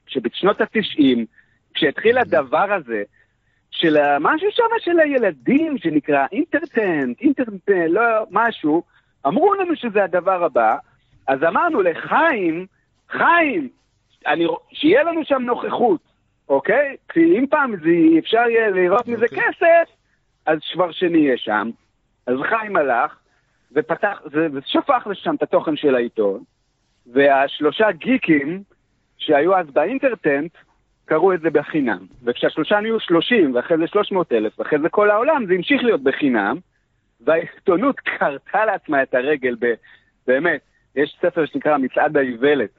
[0.06, 1.26] שבשנות התשעים,
[1.74, 3.02] כשהתחיל הדבר הזה,
[3.70, 8.82] של משהו שם של הילדים שנקרא אינטרטנט, אינטרטנט, לא, משהו,
[9.26, 10.76] אמרו לנו שזה הדבר הבא,
[11.28, 12.66] אז אמרנו לחיים,
[13.10, 13.68] חיים,
[14.26, 16.00] אני, שיהיה לנו שם נוכחות,
[16.48, 16.96] אוקיי?
[17.08, 19.38] כי אם פעם זה, אפשר יהיה לראות מזה אוקיי.
[19.42, 19.94] כסף,
[20.46, 21.70] אז כבר שנהיה שם.
[22.26, 23.16] אז חיים הלך,
[23.72, 24.22] ופתח,
[24.52, 26.42] ושפך לשם את התוכן של העיתון,
[27.12, 28.62] והשלושה גיקים
[29.18, 30.52] שהיו אז באינטרטנט,
[31.04, 32.06] קראו את זה בחינם.
[32.24, 36.56] וכשהשלושה נהיו 30, ואחרי זה 300 אלף, ואחרי זה כל העולם, זה המשיך להיות בחינם,
[37.20, 39.74] והעיתונות קרתה לעצמה את הרגל, ב,
[40.26, 40.60] באמת,
[40.96, 42.70] יש ספר שנקרא מצעד האיוולת.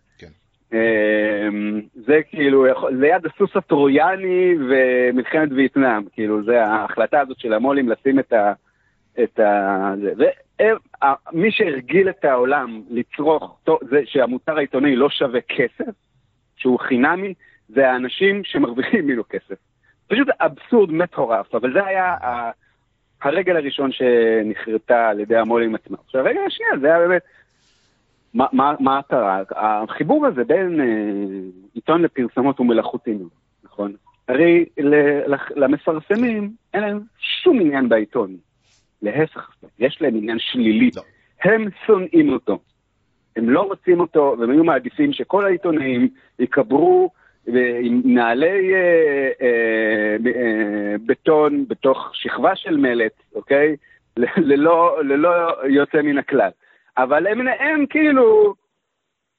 [0.73, 8.19] אמ, זה כאילו, ליד הסוס הטרויאני ומלחמת וייטנאם, כאילו, זה ההחלטה הזאת של המו"לים לשים
[8.19, 8.53] את ה...
[9.23, 9.93] את ה...
[10.03, 10.13] זה.
[10.17, 13.59] והם- ה- מי שהרגיל את העולם לצרוך,
[13.89, 15.91] זה שהמוצר העיתונאי לא שווה כסף,
[16.55, 17.33] שהוא חינמי,
[17.69, 19.55] זה האנשים שמרוויחים ממנו כסף.
[20.07, 22.15] פשוט אבסורד מטורף, אבל זה היה
[23.21, 25.97] הרגל הראשון שנחרטה על ידי המו"לים עצמם.
[26.05, 27.21] עכשיו, הרגל השנייה, זה היה באמת,
[28.35, 29.41] מה, קרה?
[29.55, 30.85] החיבור הזה בין אה,
[31.73, 33.29] עיתון לפרסומות הוא מלאכותי מאוד,
[33.63, 33.93] נכון?
[34.27, 38.35] הרי ל- למפרסמים אין להם שום עניין בעיתון.
[39.01, 40.89] להפך, יש להם עניין שלילי.
[40.95, 41.01] לא.
[41.43, 42.59] הם שונאים אותו.
[43.35, 46.09] הם לא רוצים אותו, והם היו מעדיפים שכל העיתונאים
[46.39, 47.09] יקברו
[47.47, 53.75] אה, עם נעלי אה, אה, אה, בטון בתוך שכבה של מלט, אוקיי?
[54.37, 55.29] ללא, ללא
[55.69, 56.49] יוצא מן הכלל.
[56.97, 58.55] אבל הם, הם כאילו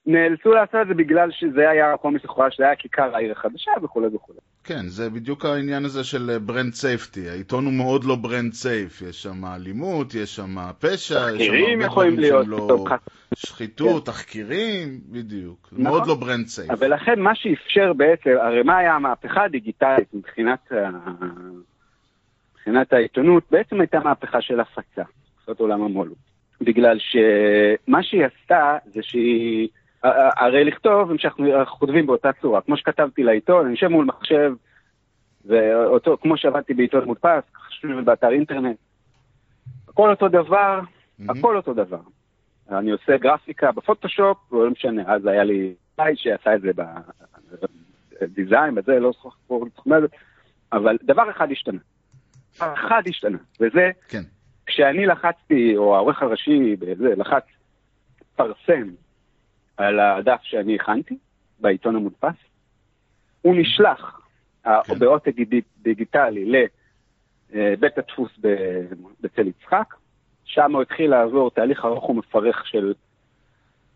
[0.05, 4.07] נאלצו לעשות את זה בגלל שזה היה המקום לכאורה, שזה היה כיכר העיר החדשה וכולי
[4.15, 4.39] וכולי.
[4.63, 7.29] כן, זה בדיוק העניין הזה של brand safety.
[7.29, 9.01] העיתון הוא מאוד לא brand safe.
[9.01, 12.85] יש שם אלימות, יש שם פשע, יש שם הרבה דברים שהם לא...
[13.35, 15.69] שחיתות, תחקירים, בדיוק.
[15.71, 15.83] נכון.
[15.83, 16.71] מאוד לא ברנד סייף.
[16.79, 20.71] ולכן מה שאפשר בעצם, הרי מה היה המהפכה הדיגיטלית מבחינת.
[22.53, 25.03] מבחינת העיתונות, בעצם הייתה מהפכה של הפצה,
[25.45, 26.36] זאת עולם המו"לות.
[26.61, 29.67] בגלל שמה שהיא עשתה זה שהיא,
[30.03, 34.53] הרי לכתוב, אנחנו כותבים באותה צורה, כמו שכתבתי לעיתון, אני יושב מול מחשב,
[35.45, 37.43] ואותו, כמו שעבדתי בעיתון מודפס,
[38.03, 38.77] באתר אינטרנט,
[39.87, 40.79] הכל אותו דבר,
[41.19, 41.39] מהמם.
[41.39, 41.99] הכל אותו דבר.
[42.71, 46.71] אני עושה גרפיקה בפוטושופ, לא משנה, אז היה לי חי שעשה את זה
[48.21, 49.59] בדיזיין, בזה, לא זוכר
[50.01, 50.07] זה,
[50.73, 51.79] אבל דבר אחד השתנה.
[52.59, 54.21] אחד השתנה, וזה כן.
[54.67, 57.43] כשאני לחצתי, או העורך הראשי בזה, לחץ
[58.35, 58.89] פרסם
[59.77, 61.17] על הדף שאני הכנתי
[61.59, 62.35] בעיתון המודפס,
[63.41, 64.21] הוא נשלח
[64.65, 64.99] אה, כן.
[64.99, 66.61] בעותק דיג- דיגיטלי
[67.49, 68.85] לבית הדפוס ב-
[69.21, 69.93] בצל יצחק,
[70.45, 72.93] שם הוא התחיל לעבור תהליך ארוך ומפרך של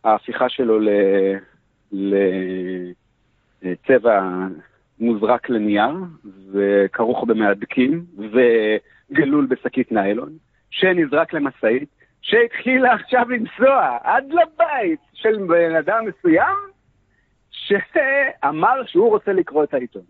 [0.04, 0.80] ההפיכה שלו
[3.64, 4.22] לצבע
[5.00, 5.92] מוזרק לנייר,
[6.52, 10.38] וכרוך במהדקים, וגלול בשקית ניילון,
[10.72, 11.90] שנזרק למשאית,
[12.22, 16.58] שהתחילה עכשיו לנסוע עד לבית של בן אדם מסוים,
[17.52, 20.02] שאמר שהוא רוצה לקרוא את העיתון.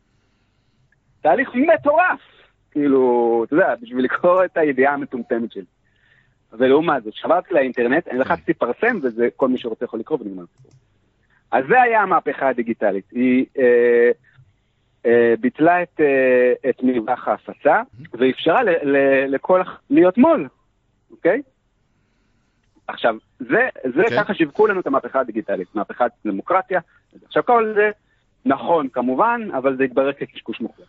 [1.21, 2.21] תהליך מטורף,
[2.71, 5.65] כאילו, אתה יודע, בשביל לקרוא את הידיעה המטומטמת שלי.
[6.53, 10.71] ולעומת זאת, שברתי לאינטרנט, אני לחצתי פרסם, וזה כל מי שרוצה יכול לקרוא ונגמר הסיפור.
[11.51, 13.05] אז זה היה המהפכה הדיגיטלית.
[13.11, 14.11] היא אה, אה,
[15.39, 17.81] ביטלה את, אה, את מרווח ההפצה,
[18.13, 18.97] ואפשרה ל, ל,
[19.35, 20.47] לכל, להיות מו"ל,
[21.11, 21.41] אוקיי?
[22.87, 24.15] עכשיו, זה, זה כן.
[24.23, 26.79] ככה שיווקו לנו את המהפכה הדיגיטלית, מהפכת דמוקרטיה.
[27.25, 27.91] עכשיו, כל זה
[28.45, 30.85] נכון, כמובן, אבל זה התברר כקשקוש מוחלט.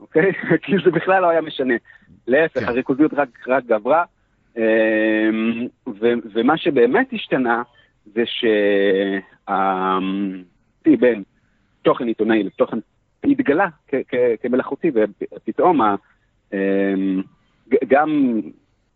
[0.00, 0.32] אוקיי?
[0.62, 1.74] כי זה בכלל לא היה משנה.
[2.26, 2.68] להפך, כן.
[2.68, 4.04] הריכוזיות רק, רק גברה,
[4.56, 4.62] אמ,
[6.00, 7.62] ו, ומה שבאמת השתנה
[8.14, 8.22] זה
[9.46, 11.22] שהפי בין
[11.82, 12.78] תוכן עיתונאי לתוכן
[13.24, 14.90] התגלה כ- כ- כמלאכותי,
[15.34, 15.96] ופתאום ה-
[16.52, 17.22] אמ,
[17.88, 18.40] גם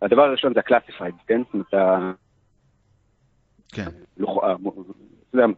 [0.02, 1.40] הדבר הראשון זה ה-classified, כן?
[1.44, 2.14] זאת אומרת,
[3.72, 3.86] כן.
[4.16, 4.44] לוח-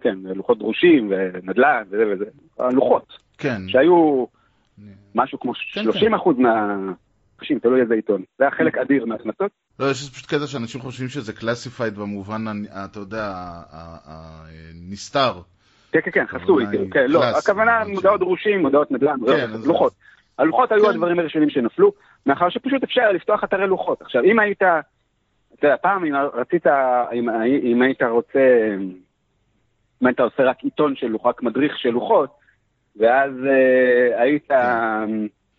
[0.01, 2.25] כן, לוחות דרושים ונדל"ן וזה וזה,
[2.59, 3.63] הלוחות, כן.
[3.69, 4.25] שהיו
[5.15, 5.83] משהו כמו כן.
[5.85, 8.23] 30 אחוז מהאנשים, תלוי איזה עיתון.
[8.39, 9.51] זה היה חלק אדיר מההכנסות.
[9.79, 12.45] לא, יש פשוט קטע שאנשים חושבים שזה classified במובן,
[12.85, 13.33] אתה יודע,
[14.05, 15.41] הנסתר.
[15.95, 19.93] כן, כן, כן, חסוי, היא כן, לא, הכוונה מודעות דרושים, מודעות נדל"ן, כן, כן, לוחות.
[20.39, 20.91] הלוחות היו כן.
[20.91, 21.93] הדברים הראשונים שנפלו,
[22.27, 24.03] מאחר שפשוט אפשר לפתוח אתרי לוחות.
[24.03, 26.67] עכשיו, אם היית, אתה יודע, פעם אם רצית,
[27.13, 28.75] אם, היית רוצה,
[30.03, 32.31] אם היית עושה רק עיתון של לוחות, רק מדריך של לוחות,
[32.97, 35.05] ואז אה, היית אה,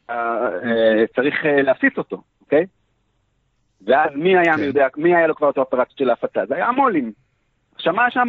[0.09, 2.65] אה, צריך להפיץ אותו, אוקיי?
[3.85, 4.59] ואז מי היה כן.
[4.59, 6.45] מי יודע, מי היה לו כבר את האופרציה של ההפצה?
[6.45, 7.11] זה היה המו"לים.
[7.75, 8.27] עכשיו, מה שם,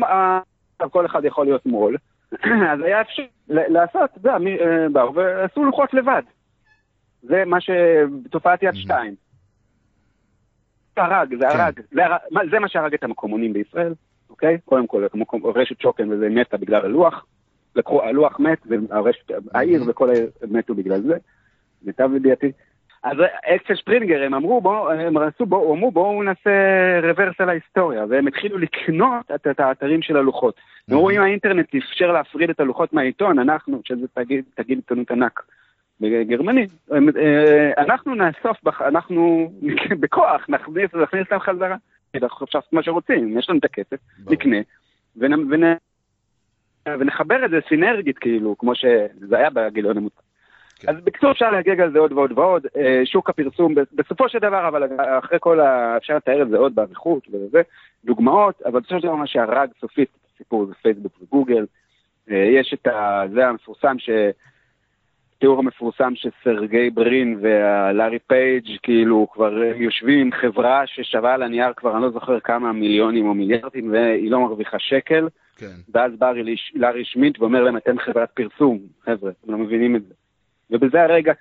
[0.90, 1.96] כל אחד יכול להיות מו"ל,
[2.72, 6.22] אז היה אפשר לעשות, אתה יודע, אה, באו ועשו לוחות לבד.
[7.22, 7.70] זה מה ש...
[8.30, 9.14] תופעת יד שתיים.
[10.96, 11.60] זה הרג, זה כן.
[11.60, 11.80] הרג.
[12.50, 13.94] זה מה- שהרג את המקומונים בישראל,
[14.30, 14.58] אוקיי?
[14.64, 15.06] קודם כל,
[15.54, 17.26] רשת שוקן וזה מתה בגלל הלוח.
[17.76, 21.16] לקחו, הלוח מת, והרשת, העיר וכל העיר מתו בגלל זה,
[21.82, 22.52] למיטב ידיעתי.
[23.06, 26.50] אז אקסל שפרינגר, הם אמרו, בואו, הם רצו, בואו, אמרו, בואו נעשה
[27.02, 30.54] רוורס על ההיסטוריה, והם התחילו לקנות את, את האתרים של הלוחות.
[30.88, 35.42] הם אמרו, אם האינטרנט אפשר להפריד את הלוחות מהעיתון, אנחנו, שזה תגיד, תגיד עיתונות ענק
[36.00, 39.52] בגרמנית, אה, אנחנו נאסוף, אנחנו
[40.00, 41.76] בכוח נכניס, נכניס להם חזרה.
[42.14, 43.96] אנחנו אפשר לעשות מה שרוצים, יש לנו את הכסף.
[44.30, 44.56] נקנה,
[45.16, 45.74] ונ, ונ,
[46.88, 50.25] ונחבר את זה סינרגית, כאילו, כמו שזה היה בגיליון המוצע.
[50.78, 50.88] כן.
[50.88, 52.66] אז בקיצור אפשר להגיג על זה עוד ועוד ועוד.
[52.76, 54.82] אה, שוק הפרסום, בסופו של דבר, אבל
[55.18, 55.96] אחרי כל ה...
[55.96, 57.62] אפשר לתאר את זה עוד באריכות וזה,
[58.04, 61.66] דוגמאות, אבל בסופו של דבר מה שהרג סופית את הסיפור זה פייסבוק וגוגל.
[62.30, 63.22] אה, יש את ה...
[63.32, 64.10] זה המפורסם ש...
[65.38, 71.72] תיאור המפורסם שסרגי ברין ולארי פייג' כאילו כבר הם יושבים עם חברה ששווה על הנייר
[71.76, 75.66] כבר אני לא זוכר כמה מיליונים או מיליארדים והיא לא מרוויחה שקל כן.
[75.94, 76.32] ואז בא
[76.74, 80.14] לארי שמיט ואומר להם אתם חברת פרסום, חבר'ה, אתם לא מבינים את זה.
[80.70, 81.32] ובזה הרגע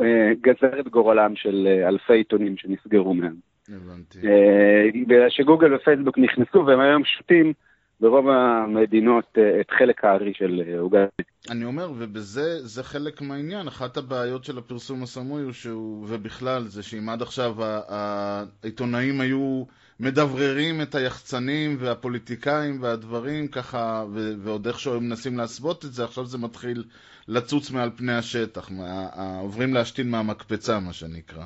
[0.00, 3.34] אה, גזר את גורלם של אה, אלפי עיתונים שנסגרו מהם.
[3.68, 4.18] הבנתי.
[4.28, 7.52] אה, בגלל שגוגל ופייסבוק נכנסו והם היום שותים
[8.00, 11.06] ברוב המדינות את חלק הארי של עוגה.
[11.50, 16.82] אני אומר, ובזה, זה חלק מהעניין, אחת הבעיות של הפרסום הסמוי הוא שהוא, ובכלל, זה
[16.82, 17.54] שאם עד עכשיו
[17.88, 19.64] העיתונאים היו
[20.00, 26.24] מדבררים את היחצנים והפוליטיקאים והדברים ככה, ו- ועוד איכשהו הם מנסים להסוות את זה, עכשיו
[26.24, 26.84] זה מתחיל
[27.28, 29.06] לצוץ מעל פני השטח, מה,
[29.40, 31.44] עוברים להשתין מהמקפצה, מה שנקרא.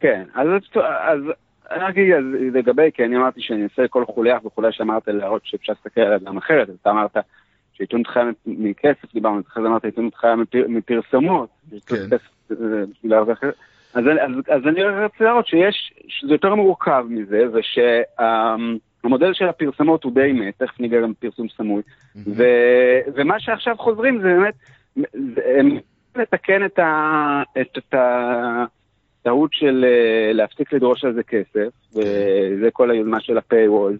[0.00, 1.20] כן, אז, אז
[1.70, 2.14] אני רק אגיד
[2.54, 6.36] לגבי, כי אני אמרתי שאני אעשה כל חוליה וחוליה שאמרת להראות שאפשר להסתכל עליה גם
[6.36, 7.16] אחרת, אז אתה אמרת
[7.72, 11.48] שעיתונות חיה מכסף, דיברנו, אחרי זה אמרת עיתונות חיה מפר, מפרסומות,
[11.86, 12.16] כן.
[13.94, 20.14] אז, אז, אז אני רוצה להראות שיש, שזה יותר מורכב מזה, ושהמודל של הפרסומות הוא
[20.14, 21.82] די מת, תכף ניגע גם בפרסום סמוי,
[22.26, 22.44] ו,
[23.14, 24.54] ומה שעכשיו חוזרים זה באמת,
[25.56, 25.78] הם
[26.16, 27.94] לתקן את, ה, את, את
[29.20, 33.96] הטעות של אה, להפסיק לדרוש על זה כסף, וזה כל היוזמה של ה-Paywall.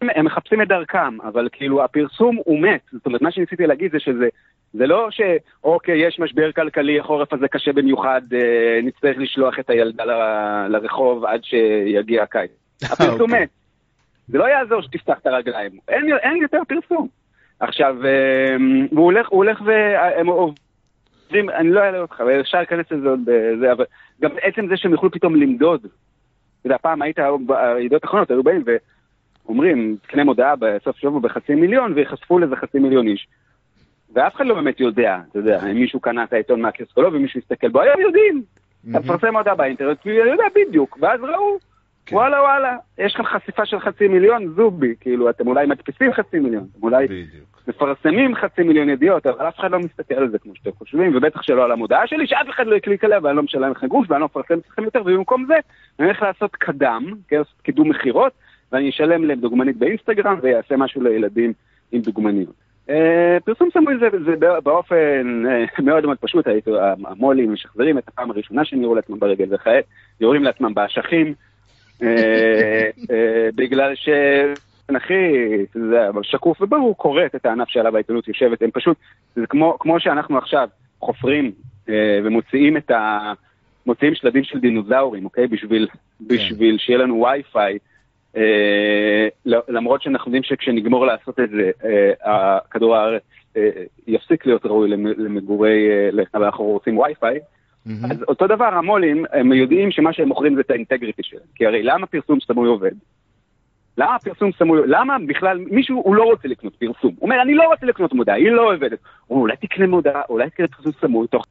[0.00, 3.92] הם, הם מחפשים את דרכם, אבל כאילו הפרסום הוא מת, זאת אומרת מה שניסיתי להגיד
[3.92, 4.28] זה שזה,
[4.74, 10.04] זה לא שאוקיי, יש משבר כלכלי, החורף הזה קשה במיוחד, אה, נצטרך לשלוח את הילדה
[10.04, 12.50] ל- לרחוב עד שיגיע הקיץ.
[12.82, 13.42] הפרסום אוקיי.
[13.42, 13.48] מת.
[14.28, 17.08] זה לא יעזור שתפתח את הרגליים, אין, אין יותר פרסום.
[17.60, 18.56] עכשיו, אה,
[18.92, 23.72] והוא הולך, הוא הולך והם עובדים, אני לא אעלה אותך, אפשר להיכנס לזה עוד בזה,
[23.72, 23.84] אבל
[24.22, 25.80] גם עצם זה שהם יוכלו פתאום למדוד.
[25.80, 28.64] אתה יודע, פעם היית, בידיעות אחרונות היו באים
[29.46, 33.26] ואומרים, תקנה מודעה בסוף שבוע בחצי מיליון, ויחשפו לזה חצי מיליון איש.
[34.14, 37.68] ואף אחד לא באמת יודע, אתה יודע, אם מישהו קנה את העיתון מהקיוסקולוג ומישהו הסתכל
[37.68, 38.42] בו, היום יודעים.
[38.90, 41.58] אתה מפרסם מודעה באינטרנט, כי הוא יודע בדיוק, ואז ראו,
[42.06, 42.16] כן.
[42.16, 46.66] וואלה וואלה, יש כאן חשיפה של חצי מיליון, זובי, כאילו, אתם אולי מדפיסים חצי מיליון,
[46.72, 47.54] אתם אולי בדיוק.
[47.68, 51.42] מפרסמים חצי מיליון ידיעות, אבל אף אחד לא מסתכל על זה כמו שאתם חושבים, ובטח
[51.42, 54.20] שלא על המודעה שלי, שאף אחד לא יקליק עליה ואני לא משלם לכם גרוש ואני
[54.20, 55.54] לא מפרסם אתכם יותר, ובמקום זה
[55.98, 58.32] אני הולך לעשות קדם, כן, קידום מכירות,
[58.72, 61.52] ואני אשלם להם דוגמנית באינסטגרם ויעשה משהו לילדים
[61.92, 62.63] עם דוגמניות.
[62.90, 66.70] אה, פרסום סמוי זה, זה בא- באופן אה, מאוד מאוד פשוט, הייתי-
[67.06, 69.84] המו"לים משחזרים את הפעם הראשונה שהם יראו לעצמם ברגל, וכעת
[70.20, 71.34] יורים לעצמם באשכים,
[72.02, 72.08] אה,
[73.10, 74.08] אה, בגלל ש...
[74.96, 75.14] הכי,
[76.22, 78.96] שקוף וברור, כורת את הענף שעליו העיתונות יושבת, הם פשוט,
[79.36, 80.68] זה כמו, כמו שאנחנו עכשיו
[81.00, 81.52] חופרים
[81.88, 83.32] אה, ומוציאים את ה...
[83.86, 85.46] מוציאים שלדים של דינוזאורים, אוקיי?
[85.46, 85.88] בשביל,
[86.20, 87.78] בשביל שיהיה לנו וי-פיי, אה,
[89.68, 91.70] למרות שאנחנו יודעים שכשנגמור לעשות את זה,
[92.26, 93.22] אה, כדור הארץ
[93.56, 93.70] אה,
[94.06, 97.38] יפסיק להיות ראוי למ- למגורי, אה, אנחנו רוצים וי-פיי,
[97.86, 98.04] מהמם.
[98.10, 101.42] אז אותו דבר המו"לים, הם יודעים שמה שהם מוכרים זה את האינטגריטי שלהם.
[101.54, 102.92] כי הרי למה פרסום סמוי עובד?
[103.98, 107.14] למה פרסום סמוי, למה בכלל מישהו, הוא לא רוצה לקנות פרסום.
[107.18, 108.98] הוא אומר, אני לא רוצה לקנות מודעה, היא לא עובדת.
[109.26, 111.46] הוא אומר, אולי תקנה מודעה, אולי תקנה פרסום סמוי, תוך...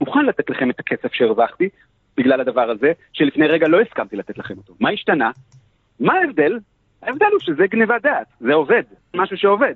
[0.00, 1.68] מוכן לתת לכם את הכסף שהרווחתי,
[2.16, 4.74] בגלל הדבר הזה, שלפני רגע לא הסכמתי לתת לכם אותו.
[4.80, 5.30] מה השתנה?
[6.00, 6.58] מה ההבדל?
[7.02, 8.82] ההבדל הוא שזה גניבת דעת, זה עובד,
[9.16, 9.74] משהו שעובד.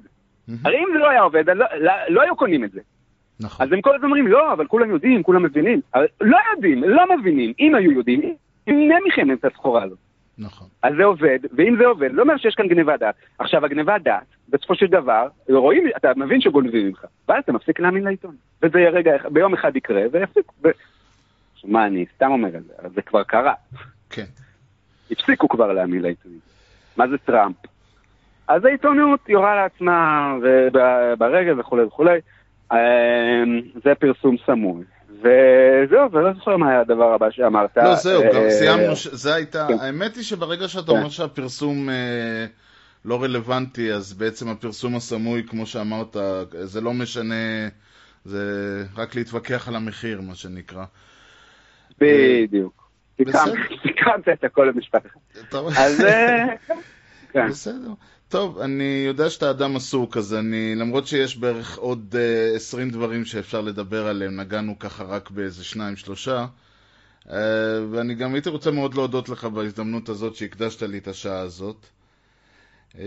[0.65, 2.81] הרי אם זה לא היה עובד, לא, לא, לא היו קונים את זה.
[3.41, 3.67] נכון.
[3.67, 5.81] אז הם כל הזמן אומרים, לא, אבל כולם יודעים, כולם מבינים.
[5.95, 7.53] אבל לא יודעים, לא מבינים.
[7.61, 8.35] אם היו יודעים,
[8.67, 9.99] ימנע מכם את הסחורה הזאת.
[10.39, 10.69] נכון.
[10.83, 13.15] אז זה עובד, ואם זה עובד, לא אומר שיש כאן גניבת דעת.
[13.39, 18.05] עכשיו, הגניבת דעת, בסופו של דבר, רואים, אתה מבין שגונבים ממך, ואז אתה מפסיק להאמין
[18.05, 18.37] לעיתון.
[18.63, 20.53] וזה רגע, ביום אחד יקרה, ויפסיק.
[20.65, 20.69] ו...
[21.65, 23.55] מה, אני סתם אומר את זה, אבל זה כבר קרה.
[24.11, 24.25] כן.
[25.11, 26.39] הפסיקו כבר להאמין לעיתונים.
[26.97, 27.57] מה זה טראמפ?
[28.49, 30.33] אז העיתונות יורה לעצמה
[31.19, 32.19] ברגע וכולי וכולי.
[32.73, 32.77] אמ,
[33.85, 34.85] זה פרסום סמוי.
[35.21, 37.77] וזהו, ולא זוכר מה היה הדבר הבא שאמרת.
[37.77, 39.79] לא, זהו, גם אה, סיימנו, ש- זה הייתה, כן.
[39.81, 40.99] האמת היא שברגע שאתה כן.
[40.99, 42.47] אומר שהפרסום אה,
[43.05, 46.17] לא רלוונטי, אז בעצם הפרסום הסמוי, כמו שאמרת,
[46.63, 47.69] זה לא משנה,
[48.25, 48.41] זה
[48.97, 50.85] רק להתווכח על המחיר, מה שנקרא.
[52.01, 52.86] בדיוק.
[53.83, 55.57] סיכמת את הכל במשפט אחד.
[55.77, 56.47] אז אה,
[57.33, 57.49] כן.
[57.49, 57.93] בסדר.
[58.29, 62.15] טוב, אני יודע שאתה אדם עסוק, אז אני, למרות שיש בערך עוד
[62.53, 66.47] uh, 20 דברים שאפשר לדבר עליהם, נגענו ככה רק באיזה שניים, שלושה.
[67.27, 67.31] Uh,
[67.91, 71.87] ואני גם הייתי רוצה מאוד להודות לך בהזדמנות הזאת שהקדשת לי את השעה הזאת.
[72.93, 72.99] Uh,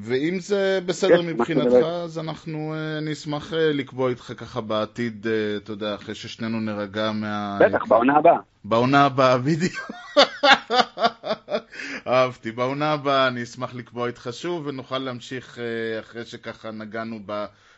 [0.00, 1.74] ואם זה בסדר כן, מבחינתך,
[2.04, 5.26] אז אנחנו, אני אשמח uh, לקבוע איתך ככה בעתיד,
[5.56, 7.58] אתה יודע, אחרי ששנינו נירגע מה...
[7.60, 8.38] בטח, בעונה הבאה.
[8.64, 9.90] בעונה הבאה, בדיוק.
[12.06, 12.52] אהבתי.
[12.52, 17.18] בעונה הבאה אני אשמח לקבוע איתך שוב, ונוכל להמשיך אה, אחרי שככה נגענו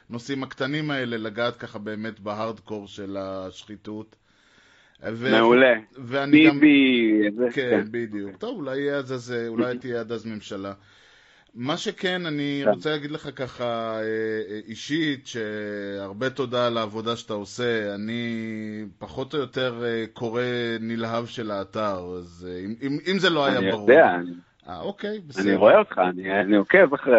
[0.09, 4.17] בנושאים הקטנים האלה, לגעת ככה באמת בהארדקור של השחיתות.
[5.13, 5.75] ו- מעולה.
[5.99, 6.61] ואני גם...
[6.61, 8.37] ביבי, זה- כן, בדיוק.
[8.37, 10.73] טוב, אולי אז, אה, אולי תהיה עד אז ממשלה.
[11.55, 12.71] מה שכן, אני כן.
[12.71, 17.95] רוצה להגיד לך ככה אה, אה, אישית, שהרבה תודה על העבודה שאתה עושה.
[17.95, 18.33] אני
[18.99, 20.43] פחות או יותר אה, קורא
[20.81, 23.91] נלהב של האתר, אז אם, אם, אם זה לא היה אני ברור.
[23.91, 24.31] יודע, אני-
[24.69, 25.49] אה, אוקיי, בסדר.
[25.49, 27.17] אני רואה אותך, אני אני עוקב אחרי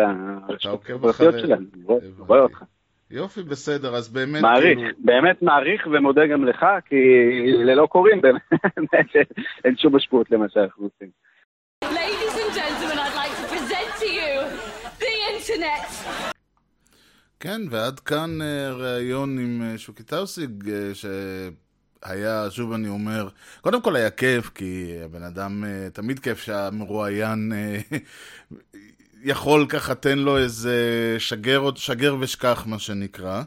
[1.10, 2.00] אחרי- שלהם, אני רואה-.
[2.18, 2.64] רואה אותך.
[3.12, 4.42] יופי, בסדר, אז באמת...
[4.42, 6.96] מעריך, כאילו- באמת מעריך ומודה גם לך, כי
[7.64, 8.42] ללא קוראים באמת
[9.66, 11.10] אין שום משמעות למה שאנחנו עושים.
[11.86, 12.93] Ladies and gentlemen,
[15.54, 16.24] internet.
[17.40, 23.30] כן, ועד כאן אה, ראיון עם אה, שוקי טאוסיג, אה, שהיה, שוב אני אומר,
[23.62, 27.52] קודם כל היה כיף, כי הבן אדם, תמיד כיף שהמרואיין
[29.24, 30.76] יכול ככה, תן לו איזה
[31.20, 33.44] שגר, שגר ושכח, מה שנקרא.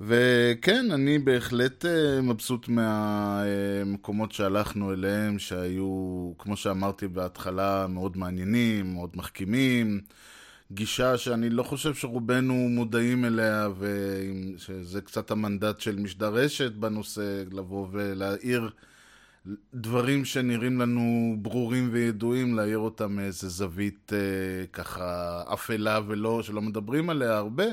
[0.00, 1.84] וכן, אני בהחלט
[2.22, 10.00] מבסוט מהמקומות שהלכנו אליהם, שהיו, כמו שאמרתי בהתחלה, מאוד מעניינים, מאוד מחכימים.
[10.72, 17.88] גישה שאני לא חושב שרובנו מודעים אליה, ושזה קצת המנדט של משדר רשת בנושא, לבוא
[17.90, 18.70] ולהעיר
[19.74, 27.10] דברים שנראים לנו ברורים וידועים, להעיר אותם מאיזה זווית אה, ככה אפלה ולא, שלא מדברים
[27.10, 27.64] עליה הרבה.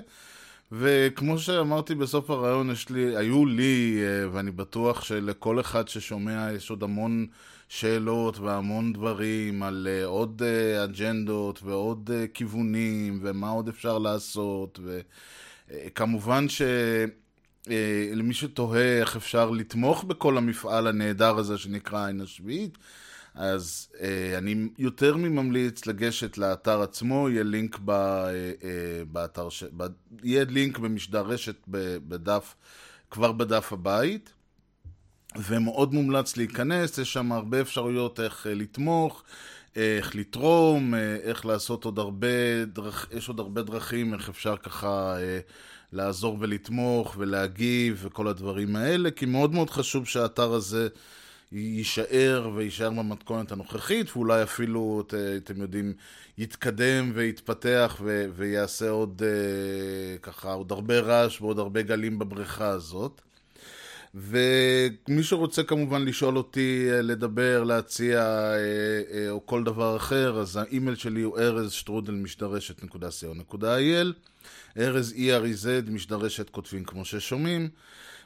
[0.72, 6.70] וכמו שאמרתי בסוף הרעיון, יש לי, היו לי, אה, ואני בטוח שלכל אחד ששומע יש
[6.70, 7.28] עוד המון
[7.74, 14.80] שאלות והמון דברים על אה, עוד אה, אג'נדות ועוד אה, כיוונים ומה עוד אפשר לעשות
[15.70, 16.62] וכמובן ש...
[17.70, 22.78] אה, למי שתוהה איך אפשר לתמוך בכל המפעל הנהדר הזה שנקרא עין השביעית,
[23.36, 28.32] אז אה, אני יותר מממליץ לגשת לאתר עצמו, יהיה לינק ב, אה,
[28.64, 29.64] אה, באתר, ש...
[29.78, 29.84] ב...
[30.24, 31.56] יהיה לינק במשדר רשת
[32.08, 32.56] בדף,
[33.12, 34.34] כבר בדף הבית,
[35.38, 39.24] ומאוד מומלץ להיכנס, יש שם הרבה אפשרויות איך אה, לתמוך,
[39.76, 43.08] איך לתרום, אה, איך לעשות עוד הרבה, דרכ...
[43.12, 45.40] יש עוד הרבה דרכים איך אפשר ככה אה,
[45.92, 50.88] לעזור ולתמוך ולהגיב וכל הדברים האלה, כי מאוד מאוד חשוב שהאתר הזה
[51.52, 55.94] יישאר ויישאר במתכונת הנוכחית, ואולי אפילו, ת- אתם יודעים,
[56.38, 63.22] יתקדם ויתפתח ו- ויעשה עוד אה, ככה, עוד הרבה רעש ועוד הרבה גלים בבריכה הזאת.
[64.16, 68.56] ומי שרוצה כמובן לשאול אותי, אה, לדבר, להציע אה,
[69.12, 74.14] אה, או כל דבר אחר, אז האימייל שלי הוא ארז שטרודל משדרשת.co.il
[74.78, 77.70] ארז E-R-E-Z, משדרשת כותבים כמו ששומעים.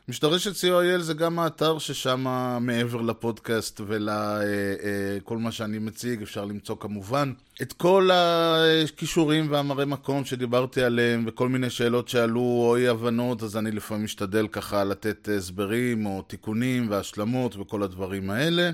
[0.09, 2.25] משדרשת co.il זה גם האתר ששם
[2.61, 10.83] מעבר לפודקאסט ולכל מה שאני מציג אפשר למצוא כמובן את כל הקישורים והמראה מקום שדיברתי
[10.83, 16.05] עליהם וכל מיני שאלות שעלו או אי הבנות אז אני לפעמים משתדל ככה לתת הסברים
[16.05, 18.71] או תיקונים והשלמות וכל הדברים האלה.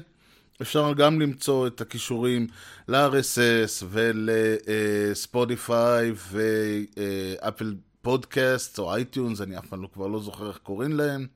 [0.62, 2.48] אפשר גם למצוא את הקישורים
[2.88, 3.86] ל-RSS
[5.14, 7.74] ולספוטיפיי ו Apple
[8.04, 11.28] Podcast או iTunes, אני אף פעם לא, כבר לא זוכר איך קוראים להם.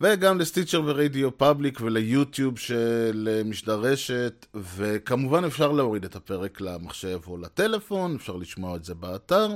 [0.00, 7.18] וגם ל Stitcher ו RadioPublic וליוטיוב של משדר רשת, וכמובן אפשר להוריד את הפרק למחשב
[7.26, 9.48] או לטלפון, אפשר לשמוע את זה באתר.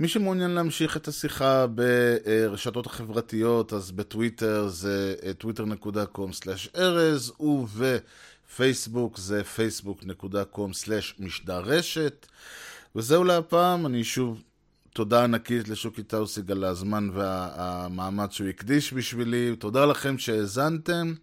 [0.00, 12.26] מי שמעוניין להמשיך את השיחה ברשתות החברתיות, אז בטוויטר זה twitter.com/ארז, ובפייסבוק זה facebook.com/משדרשת.
[12.96, 14.42] וזהו להפעם, אני שוב,
[14.94, 19.56] תודה ענקית לשוקי טאוסיג על הזמן והמאמץ שהוא הקדיש בשבילי.
[19.56, 21.14] תודה לכם שהאזנתם.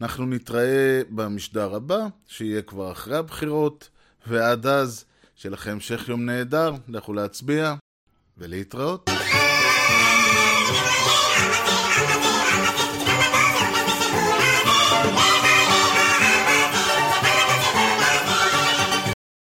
[0.00, 3.88] אנחנו נתראה במשדר הבא, שיהיה כבר אחרי הבחירות,
[4.26, 5.04] ועד אז,
[5.36, 7.74] שיהיה לכם המשך יום נהדר, לכו להצביע,
[8.38, 9.10] ולהתראות.